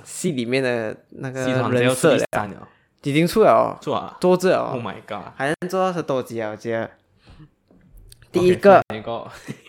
[0.06, 1.42] 戏里面的那个
[1.72, 2.68] 人设了，
[3.04, 5.32] 已经出了哦，做啊做这，Oh 哦，my god！
[5.36, 6.52] 还能做到十多集啊！
[6.52, 6.92] 我觉得
[8.32, 8.82] 第一个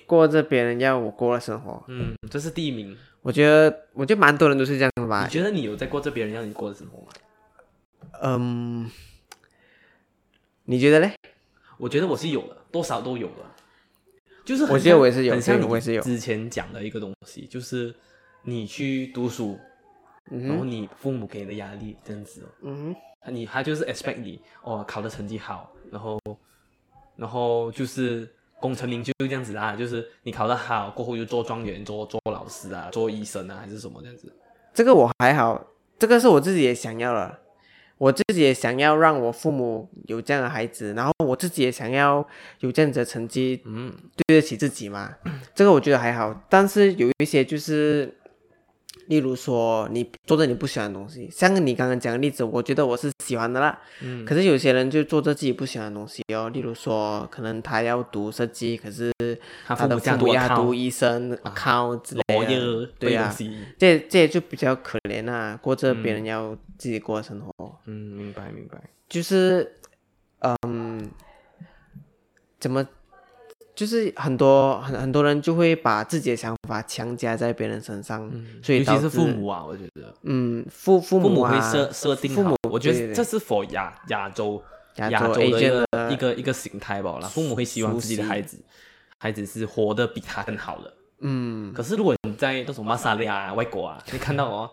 [0.07, 2.97] 过着别人要我过的生活，嗯，这是第一名。
[3.23, 5.31] 我觉得我觉得蛮多人都是这样的吧你。
[5.31, 7.09] 觉得你有在过着别人要你过的生活吗？
[8.23, 8.91] 嗯，
[10.65, 11.15] 你觉得嘞？
[11.79, 13.45] 我觉得我是有的，多少都有的。
[14.45, 17.95] 就是我觉得我也是有很像你对我也是有之前讲的一个东西，就是
[18.43, 19.59] 你去读书，
[20.31, 22.97] 嗯，然后你父母给的压力这样子哦，嗯哼，
[23.29, 26.19] 你他就是 expect 你哦考的成绩好，然后
[27.17, 34.33] 然后就是功成名就这样子啦，就是你考得好过后就做状元、做做老师啊、做医生啊还是什么这样子。
[34.73, 35.67] 这个我还好，
[35.99, 37.39] 这个是我自己也想要了。
[37.99, 42.27] 我自己也想要让我父母有这样的孩子，然后我自己也想要
[42.61, 45.15] 有这样子的成绩，嗯，对得起自己嘛。
[45.55, 48.19] 这个我觉得还好，但是有一些就是，
[49.11, 53.77] 例如说你做着你不喜欢的东西，像你刚刚讲的例子，我觉得我是喜欢的啦。
[54.03, 59.13] 嗯可是有些人就做着自己不喜欢的东西哦，例如说可能他要读设计，可是
[59.67, 63.35] 他他的父母要读医生、account 之类的，罗耶对啊。
[63.77, 67.81] 这这就比较可怜啊，过着别人嗯要自己过的生活。
[67.87, 68.81] 嗯，明白明白。
[69.09, 69.75] 就是，
[70.63, 71.11] 嗯，
[72.61, 72.87] 怎么，
[73.81, 78.31] 就是很多很很多人就会把自己的想法强加在别人身上，
[78.63, 84.63] 所以尤其是父母啊，我觉得嗯父父母啊父母会设设定父母，我觉得这是 for 亚亚洲
[84.97, 87.27] 亚洲的一个的一个一个形态吧啦。
[87.27, 88.59] 父母会希望自己的孩子
[89.17, 90.93] 孩子是活得比他更好的。
[91.21, 94.71] 嗯可是如果你在那种马萨利亚、外国啊，你看到哦，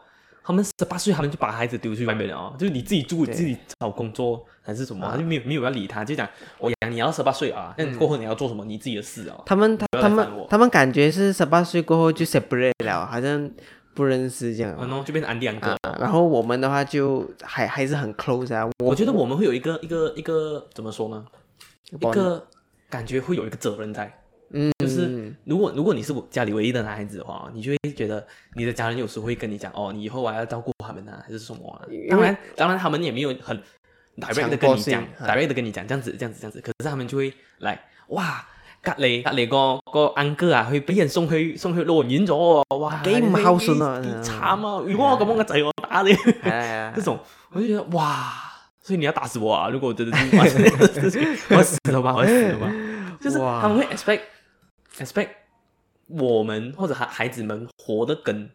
[0.48, 6.26] 他们十八岁他们就把孩子丢去外面了哦，就是你自己住对自己找工作还是什么，就没有没有要理他，就讲
[6.58, 9.43] 我养你要十八岁啊，那过后你要做什么你自己的事哦。
[9.45, 13.52] 他们他他们他们感觉是十八岁过后就 separate 了，好像
[13.93, 15.72] 不认识这样然后就变成安迪安哥。
[15.82, 15.98] 啊。
[16.00, 18.66] 然后我们的话就还还是很 close 啊。
[18.80, 21.26] 我我觉得我们会有一个一个一个怎么说呢？
[21.91, 22.48] 一个
[22.89, 24.22] 感觉会有一个责任在，
[25.48, 28.26] 如果如果你是我家里唯一的男孩子的话，你就会觉得
[28.56, 31.82] 你的家人有时候会跟你讲，哦，你以后还要照顾他们啊，还是什么啊？
[32.10, 33.58] 当然，当然他们也没有很
[34.18, 38.45] direct 的跟你讲啊，direct 的跟你讲这样子这样子这样子，可是他们就会来哇。
[38.80, 42.32] 隔離隔離個個 uncle 啊，去俾人送去送去老人院咗
[42.70, 43.02] 喎，哇！
[43.04, 44.84] 幾唔孝順啊幾幾慘啊！
[44.88, 46.16] 如果我咁樣嘅仔，我打你。
[46.95, 47.20] 这种
[47.52, 48.32] 我就觉得哇，
[48.82, 49.68] 所以你要打死我啊！
[49.68, 50.45] 如果我真的我
[51.64, 52.72] 死了吧，我死了吧。
[53.20, 54.22] 就是他们会 expect
[54.98, 55.30] expect
[56.08, 58.50] 我们或者孩孩子们活的跟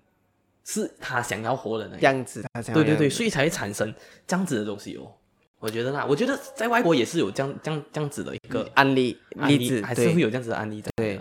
[0.64, 2.14] 是他想要活的那样。
[2.14, 3.93] 样子，他想要对对对，所以才会产生
[4.26, 5.12] 这样子的东西哦。
[5.59, 11.05] 我觉得啦，我觉得在外国也是有这样这样这样子的一个案例案例，例子，还是会，有这样子的案例在的。
[11.05, 11.20] 对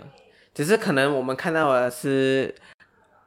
[0.52, 2.52] 只是可能我们看到的是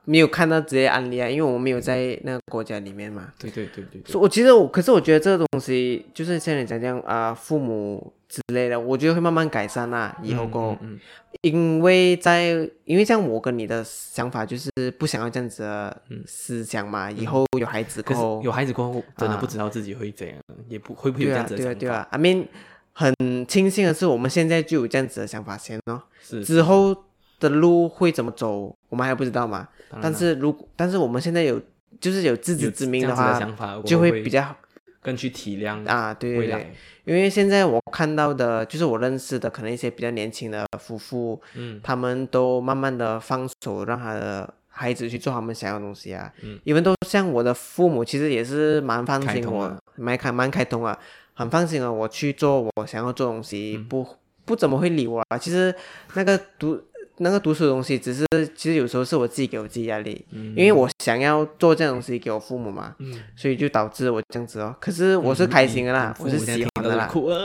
[0.04, 3.34] 没有看到这些案例啊，因为我们没有在那个国家里面嘛。
[3.40, 10.18] 对对对对对所以我其实我，可是我觉得这个东西就是像你讲这样啊、父母之类的，我觉得会慢慢改善啦。
[10.22, 11.00] 以后过后，嗯嗯
[11.42, 21.80] 因为在因为像我跟你的想法就是不想要这样子的思想嘛，以后有孩子过后有孩子过后，真的啊不知道自己会怎样，也不会不会有这样子的想法。
[21.80, 22.48] 对啊对啊，I mean
[22.94, 23.14] 很
[23.48, 26.96] 庆幸的是我们现在就有这样子的想法先哦，是之后
[27.40, 29.68] 的路会怎么走我们还不知道嘛。
[30.02, 31.62] 但是如果但是我们现在有
[32.00, 34.56] 就是有自知之明的话，想法，就会比较
[35.02, 36.74] 更去体谅啊，对对对。
[37.06, 46.32] 因为现在我看到的，就是我认识的，可能一些比较年轻的夫妇，嗯，他们都慢慢的放手，让他的孩子去做他们想要的东西啊。
[46.42, 50.98] 嗯，因为都像我的父母，其实也是蛮放心我开通啊，蛮开蛮开通啊，
[51.34, 54.06] 很放心啊，我去做我想要做东西，嗯不
[54.44, 55.38] 不怎么会理我啊。
[55.38, 55.74] 其实
[56.16, 56.82] 那个读
[57.18, 64.76] 那个读书的东西，只是其实有时候是我自己给我自己压力，因为我想要做这样东西给我父母嘛，嗯，所以就导致我这样子哦。
[64.80, 67.06] 可是我是开心的啦，我是喜欢的啦。
[67.06, 67.38] 哭啊！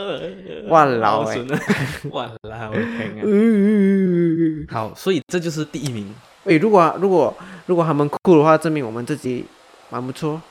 [0.67, 1.45] 哇老欸欸，
[2.11, 3.21] 哇老我的天啊！
[3.25, 6.13] 嗯，好，所以这就是第一名。
[6.45, 7.33] 诶，如果如果
[7.67, 9.45] 如果他们哭的话，证明我们自己
[9.89, 10.41] 蛮不错，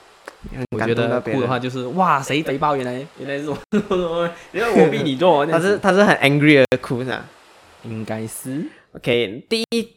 [0.70, 1.20] 我觉得。
[1.20, 2.74] 哭的话就是哇，谁肥包？
[2.74, 3.58] 原来原来是我，
[4.52, 7.24] 原来我逼你做，这他是他是很 angry 的哭是吧
[7.82, 8.62] 应该是
[8.92, 9.88] ？OK，第一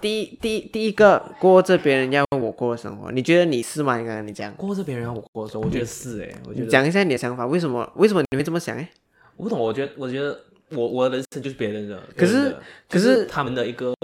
[0.00, 3.98] 第一第一第一个过着别人要我过的生活，你觉得你是吗？
[3.98, 8.76] 你刚刚你讲，过着别人要我过的生活，我觉得是哎，我觉得讲一下你的想法，为什么为什么你会这么想？
[8.76, 8.88] 诶，
[9.36, 10.38] 我不懂，我觉得我觉得
[10.70, 13.94] 我我的人生就是别人的，可是别人的可就是他们的一个，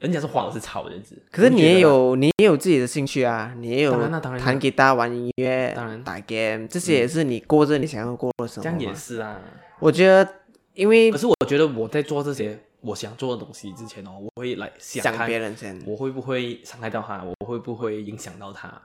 [0.00, 8.94] 人家是花我是草的日子，可是你也有你也有自己的兴趣啊，你也有当然啦当然啦弹吉他、玩音乐、当然打 game，这些也是你过着你想要过的生活这样也。
[8.94, 9.40] 是啊。
[9.78, 10.28] 我觉得，
[10.74, 18.80] 因为可是我觉得我在做这些我想做的东西之前哦，我会来想想看别人先，我会不会伤害到他，我会不会影响到他，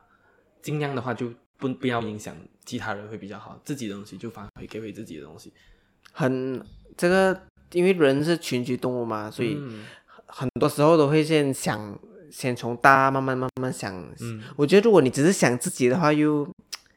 [0.61, 2.35] 尽量的话就不不要影响
[2.65, 5.53] 其他人会比较好，自己的东西就发挥给回自己的东西。
[6.11, 6.65] 很
[6.97, 7.41] 这个，
[7.73, 9.85] 因为人是群居动物嘛，所以嗯
[10.25, 11.99] 很多时候都会先想，
[12.31, 13.93] 先从大慢慢慢慢想。
[14.21, 16.47] 嗯我觉得如果你只是想自己的话，又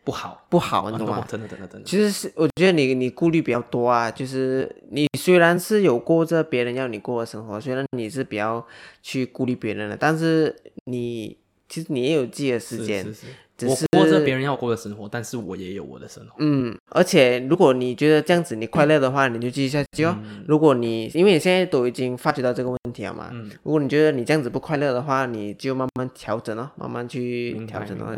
[0.05, 1.19] 不好，不好，你懂吗？
[1.19, 8.65] 哦真的真的真的，其实是我觉得你你顾虑比较多啊，就是你虽然是有过着别人要你过的生活，虽然你是比较
[9.03, 11.37] 去顾虑别人的，但是你
[11.69, 13.27] 其实你也有自己的时间，是是，
[13.57, 16.35] 只是我过着别人要过的生活，但是我也有我的生活。
[16.39, 20.15] 嗯，而且如果你觉得这样子你快乐的话，你就继续下去哦。
[20.47, 28.15] 如果你因为你现在都已经发觉到这个问题了嘛，嗯如果你觉得你这样子不快乐的话，你就慢慢调整哦，慢慢去调整哦。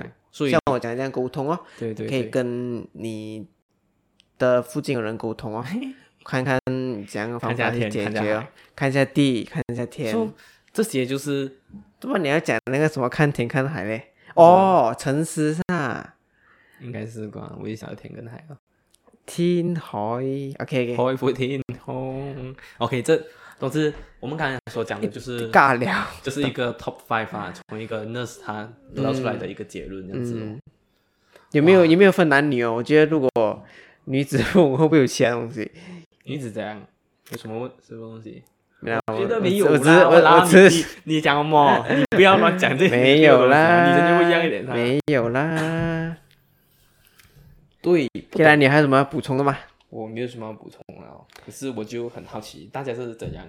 [0.50, 3.46] 像我讲这样沟通哦，可以对可以，跟你
[4.38, 5.64] 的附近的人沟通哦，
[6.24, 6.58] 看看
[7.08, 10.12] 怎样的方法去解决哦看一下地，看一下天。
[10.12, 10.30] 说
[10.72, 11.60] 这些就是
[11.98, 14.12] 怎么你要讲那个什么看天看海嘞？
[14.34, 16.16] 哦，沉思是啊，
[16.80, 18.58] 应该是啩，我也想要天跟海啊。
[19.24, 19.98] 天海
[20.58, 22.54] OK，海阔天空。
[22.78, 23.16] OK，这
[23.58, 25.92] 总之我们刚才所讲的就是尬聊。
[26.22, 30.58] 就是一个 top five 啊，从一个 nurse 他得到出来的一个结论这样子
[31.52, 32.74] 有没有有没有分男女哦？
[32.74, 33.30] 我觉得如果
[34.04, 35.70] 女子父母会不会有其他东西？
[36.24, 36.80] 你一直这样，
[37.30, 38.42] 有什么问什么东西？
[38.80, 41.86] 没有，觉得我没有我只是啦，我啦我只是你你讲什么？
[41.88, 44.64] 你不要乱讲这些没有啦，你一样一点。
[44.64, 46.16] 没有啦。
[47.80, 49.56] 对，既然你还有什么要补充的吗？
[49.88, 53.46] 我没有什么要补充了，可是我就很好奇，大家是怎样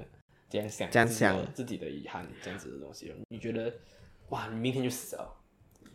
[0.50, 3.14] 怎样想这样想自己的遗憾这样子的东西。
[3.30, 3.74] 你觉得
[4.30, 5.34] 哇，你明天就死了？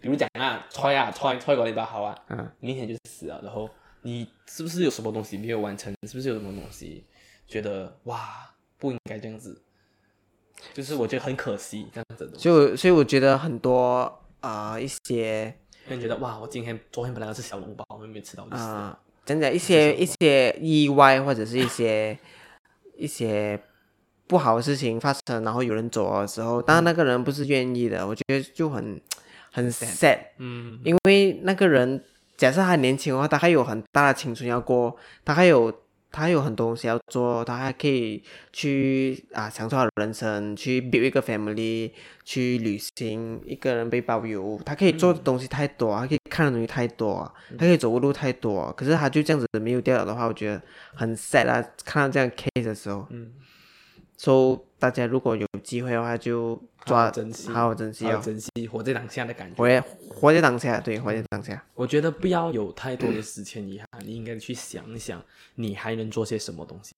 [0.01, 3.71] 比如讲啊，踹啊踹踹过你把好啊，嗯，明天就死了，然后
[4.03, 5.95] 你是不是有什么东西没有完成？
[6.09, 7.05] 是不是有什么东西
[7.47, 9.63] 觉得哇不应该这样子？
[10.75, 12.37] 就是我觉得很可惜这样子的。
[12.37, 14.03] 就所以我觉得很多
[14.41, 15.45] 啊、呃一些
[15.87, 18.71] 让人觉得哇，我今天昨天本来要吃小笼包，我没吃到，我就死了。
[18.71, 22.19] 啊，真的，一些一些意外或者是一些
[22.97, 23.61] 一些
[24.27, 29.01] 不好的事情发生，然后有人走的时候，当然那个人不是愿意的，我觉得就很
[29.51, 32.03] 很 sad，嗯，因为那个人
[32.37, 35.73] 假设他年轻的话，他还有很大的青春要过，他还有
[36.13, 41.91] 他有很多东西要做，他还可以去啊享受他的人生，去 build 一个 family，
[42.25, 50.63] 去旅行，一个人背包游，他可以做的东西太多，他可以看的东西太多，他可以走的路太多，可是他就这样子没有掉了的话，我觉得
[50.95, 51.65] 很 sad 啊！
[51.85, 53.09] 看到这样 case 的时候，
[54.17, 59.57] 所、以大家如果有机会的话，就抓好好珍惜好好珍惜哦，好好珍惜活在当下的感觉。
[59.57, 61.65] 活在活在当下，对，活在当下。
[61.75, 65.23] 我觉得不要有太多的时间遗憾，你应该去想一想，
[65.57, 66.95] 你还能做些什么东西。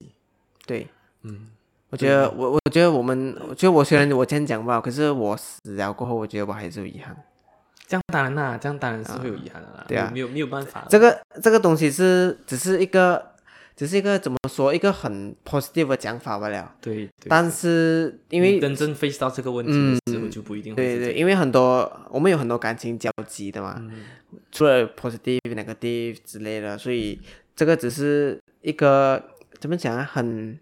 [0.66, 0.88] 对，
[1.22, 1.50] 嗯，
[1.90, 7.16] 我觉得我我觉得我们，我觉得我虽然我这样讲吧，可是我死了过后，我觉得我还是有遗憾。
[7.86, 9.84] 这样当然啦，这样当然是会有遗憾的啦。
[9.86, 10.86] 对啊没有没有办法。
[10.88, 13.33] 这个这个东西是只是一个，
[13.76, 16.74] 只是一个怎么说，一个很 positive 的讲法罢了。
[16.80, 24.04] 对，对但是因为你真正 face 到这个问题的时候，就不一定会对对，因为很多我们有很多感情交集的嘛，嗯
[24.52, 27.20] 除了 positive、negative 之类的，所以
[27.56, 29.22] 这个只是一个
[29.58, 30.58] 怎么讲啊，很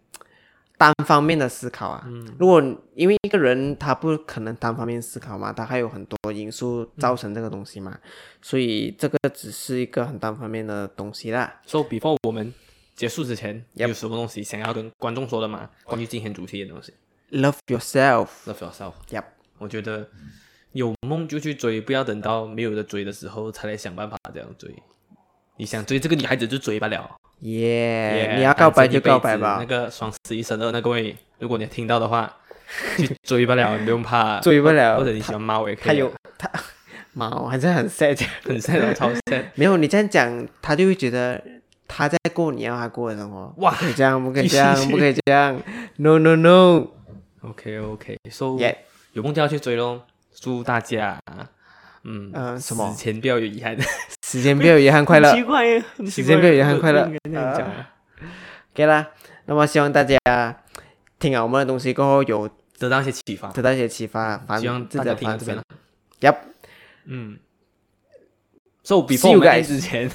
[0.79, 2.05] 单方面的思考啊。
[2.07, 2.63] 嗯如果
[2.95, 7.99] 因为一个人他不可能单方面思考嘛，他还有很多因素造成这个东西嘛，
[8.41, 11.61] 所以这个只是一个很单方面的东西啦。
[11.67, 12.53] So before 我们
[12.95, 15.69] 结束之前 Yep 有什么东西想要跟观众说的吗？
[15.85, 16.93] 关于今天主题的东西
[17.31, 18.93] Love yourself，，Love yourself。
[19.11, 19.25] Yep
[19.59, 20.09] 我觉得
[20.73, 24.71] 有梦就去追，不要等到没有的追的时候才来想办法这样追。
[25.57, 27.11] 你想追这个女孩子就追不了。
[27.41, 32.37] 耶、Yeah，你要告白就告白吧那，个双十一、十二那各位，如果你听到的话，
[32.97, 34.41] 去追不了，你不用怕。
[34.41, 35.87] 追不了或者你喜欢猫也可以。
[35.87, 36.51] 他有他
[37.13, 39.45] 猫还是很 sad 很 sad，超 sad。
[39.57, 41.43] 没有，你这样讲，他就会觉得
[41.95, 43.53] 他在过你要他过的生活。
[43.59, 45.61] 哇不可以这样，不可以这样，不可以这样。
[45.97, 46.89] No no no。
[47.43, 48.77] OK OK，So、Yeah
[49.13, 50.07] 有梦就要去追咯。
[50.35, 51.21] 祝大家，
[52.05, 53.77] 嗯，嗯什么死前不要有遗憾。
[54.27, 55.33] 时间不要有遗憾，快乐。
[55.35, 57.11] 奇怪耶，很奇怪时间不要有遗憾快乐。
[58.73, 59.11] OK 啦，
[59.47, 60.19] 那么希望大家
[61.19, 65.63] 听了我们的东西过后有得到一些启发，得到一些启发，反希望自己的大家听这边了。。
[66.21, 66.37] Yep，
[67.05, 67.39] 嗯。
[68.85, 70.11] So before 我们 end guys 之前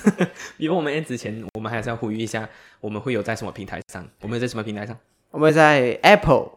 [0.58, 2.48] ，before 我们 end 之前，我们还是要呼吁一下，
[2.82, 4.06] 我们会有在什么平台上？
[4.22, 4.98] 我们在什么平台上
[5.32, 6.50] 我们在 Apple、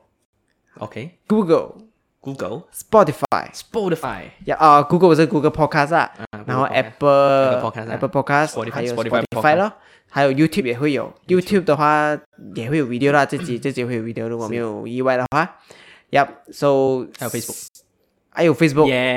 [0.79, 1.75] ？OK，Google、
[2.21, 9.73] Google、Spotify，Spotify，呀啊，Google 是 Google Podcast 啊，啊然后 Google Podcast 还有 Spotify 咯，
[10.09, 12.19] 还有 YouTube 也会有，YouTube 的话
[12.57, 15.59] 也会有 video 啦，这集这集会有 video，如果没有意外的话
[16.11, 17.67] ，Yep，so 还有 Facebook，
[18.31, 18.59] 还有有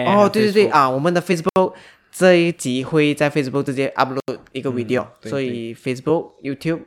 [0.05, 1.73] 哦，对对对啊，我们的 Facebook
[2.15, 6.81] 这一集会在 Facebook 直接 upload 一个 video，、嗯所以 Facebook、YouTube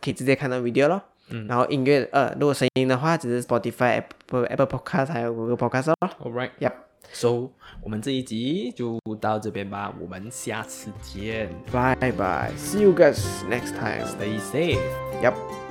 [0.00, 1.00] 可以直接看到 video 咯。
[1.30, 6.10] 嗯然后音乐呃，如果声音的话，只是 Spotify、Apple Apple Podcast 还有 Google Podcast 咯。
[6.24, 6.50] All right。
[6.58, 7.50] Yep，So
[7.82, 14.04] 我们这一集就到这边吧，我们下次见 bye bye，see you guys next time。
[14.06, 14.80] ，Stay safe。
[15.22, 15.67] Yep。